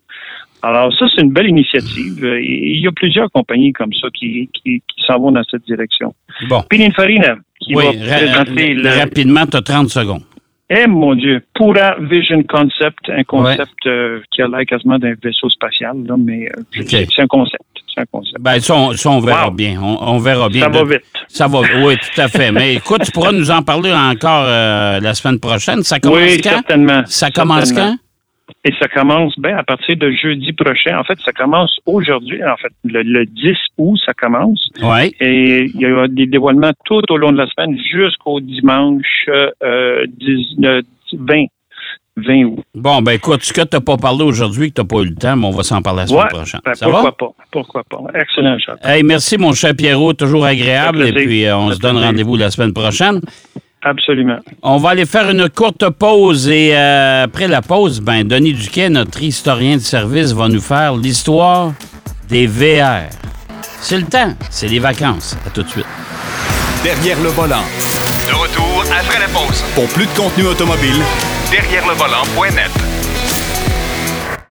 Alors 0.61 0.91
ça, 0.97 1.05
c'est 1.13 1.21
une 1.21 1.31
belle 1.31 1.49
initiative. 1.49 2.25
il 2.41 2.81
y 2.81 2.87
a 2.87 2.91
plusieurs 2.91 3.29
compagnies 3.31 3.73
comme 3.73 3.93
ça 3.93 4.07
qui, 4.13 4.49
qui, 4.53 4.81
s'en 5.05 5.19
vont 5.19 5.31
dans 5.31 5.43
cette 5.43 5.63
direction. 5.65 6.15
Bon. 6.49 6.63
Pininfarina, 6.69 7.35
qui 7.59 7.73
va 7.73 7.83
présenter... 7.93 8.75
Rapidement, 8.83 9.45
tu 9.45 9.57
as 9.57 9.61
30 9.61 9.89
secondes. 9.89 10.23
Eh 10.67 10.87
mon 10.87 11.13
Dieu, 11.13 11.43
Pura 11.53 11.95
Vision 11.99 12.41
Concept, 12.43 13.09
un 13.09 13.23
concept 13.23 13.85
euh, 13.85 14.21
qui 14.31 14.41
a 14.41 14.47
l'air 14.47 14.65
quasiment 14.67 14.97
d'un 14.97 15.13
vaisseau 15.21 15.47
spatial, 15.49 15.95
là, 16.07 16.15
mais 16.17 16.49
euh, 16.49 16.83
c'est 16.87 17.21
un 17.21 17.27
concept. 17.27 17.61
C'est 17.93 18.01
un 18.01 18.05
concept. 18.11 18.39
Ben, 18.39 18.59
ça, 18.59 18.75
on, 18.75 19.19
verra 19.19 19.51
bien. 19.51 19.79
On, 19.79 20.17
verra 20.17 20.49
bien. 20.49 20.61
Ça 20.61 20.69
va 20.69 20.83
vite. 20.83 21.03
Ça 21.27 21.47
va, 21.47 21.59
oui, 21.59 21.95
tout 21.97 22.19
à 22.19 22.27
fait. 22.27 22.51
mais 22.51 22.75
écoute, 22.75 23.03
tu 23.05 23.11
pourras 23.11 23.31
nous 23.31 23.51
en 23.51 23.61
parler 23.61 23.93
encore 23.93 24.45
euh, 24.47 24.99
la 24.99 25.13
semaine 25.13 25.39
prochaine. 25.39 25.83
Ça 25.83 25.99
commence 25.99 26.19
oui, 26.19 26.41
quand? 26.41 26.49
certainement. 26.49 27.03
Ça 27.05 27.29
commence 27.29 27.71
quand? 27.71 27.95
Et 28.63 28.71
ça 28.79 28.87
commence 28.87 29.37
ben, 29.39 29.57
à 29.57 29.63
partir 29.63 29.95
de 29.95 30.11
jeudi 30.11 30.53
prochain. 30.53 30.99
En 30.99 31.03
fait, 31.03 31.19
ça 31.23 31.31
commence 31.31 31.79
aujourd'hui. 31.85 32.43
En 32.43 32.57
fait, 32.57 32.71
le, 32.83 33.25
10 33.25 33.55
août, 33.77 33.99
ça 34.05 34.13
commence. 34.13 34.69
Ouais. 34.81 35.11
Et 35.19 35.65
il 35.65 35.81
y 35.81 35.85
a 35.85 36.07
des 36.07 36.25
dévoilements 36.25 36.71
tout 36.85 37.01
au 37.09 37.17
long 37.17 37.31
de 37.31 37.37
la 37.37 37.47
semaine 37.47 37.77
jusqu'au 37.77 38.39
dimanche 38.39 39.29
euh, 39.63 40.05
20 41.13 41.45
20 42.17 42.43
août. 42.45 42.63
Bon, 42.73 43.01
ben 43.01 43.13
écoute, 43.13 43.43
ce 43.43 43.51
que 43.51 43.61
tu 43.61 43.75
n'as 43.75 43.81
pas 43.81 43.97
parlé 43.97 44.23
aujourd'hui, 44.23 44.69
que 44.69 44.75
tu 44.75 44.81
n'as 44.81 44.87
pas 44.87 45.01
eu 45.01 45.09
le 45.09 45.15
temps, 45.15 45.35
mais 45.35 45.45
on 45.47 45.51
va 45.51 45.63
s'en 45.63 45.81
parler 45.81 46.01
la 46.01 46.07
semaine 46.07 46.27
prochaine. 46.27 46.61
Ben, 46.63 46.73
pourquoi 46.81 47.17
pas? 47.17 47.31
Pourquoi 47.51 47.83
pas? 47.83 47.97
Excellent, 48.13 48.57
Charles. 48.59 48.79
Hey, 48.83 49.03
merci, 49.03 49.37
mon 49.37 49.53
cher 49.53 49.75
Pierrot. 49.75 50.13
Toujours 50.13 50.45
agréable. 50.45 51.07
Et 51.07 51.13
puis, 51.13 51.45
euh, 51.45 51.57
on 51.57 51.71
se 51.71 51.79
donne 51.79 51.97
rendez-vous 51.97 52.37
la 52.37 52.51
semaine 52.51 52.73
prochaine. 52.73 53.21
Absolument. 53.85 54.39
On 54.63 54.77
va 54.77 54.89
aller 54.89 55.05
faire 55.05 55.29
une 55.29 55.47
courte 55.47 55.87
pause 55.91 56.49
et 56.49 56.75
euh, 56.75 57.25
après 57.25 57.47
la 57.47 57.61
pause, 57.61 58.01
ben 58.01 58.27
Denis 58.27 58.53
Duquet, 58.53 58.89
notre 58.89 59.21
historien 59.21 59.75
de 59.75 59.81
service, 59.81 60.31
va 60.33 60.47
nous 60.47 60.59
faire 60.59 60.95
l'histoire 60.95 61.71
des 62.27 62.47
VR. 62.47 63.03
C'est 63.79 63.99
le 63.99 64.05
temps, 64.05 64.33
c'est 64.49 64.67
les 64.67 64.79
vacances. 64.79 65.37
À 65.45 65.51
tout 65.51 65.61
de 65.61 65.69
suite. 65.69 65.85
Derrière 66.83 67.21
le 67.21 67.29
volant. 67.29 67.63
De 68.27 68.33
retour 68.33 68.83
après 68.99 69.19
la 69.19 69.27
pause. 69.27 69.63
Pour 69.75 69.87
plus 69.89 70.07
de 70.07 70.17
contenu 70.17 70.47
automobile, 70.47 71.03
derrière 71.51 71.87
le 71.87 71.93
volant.net. 71.93 72.94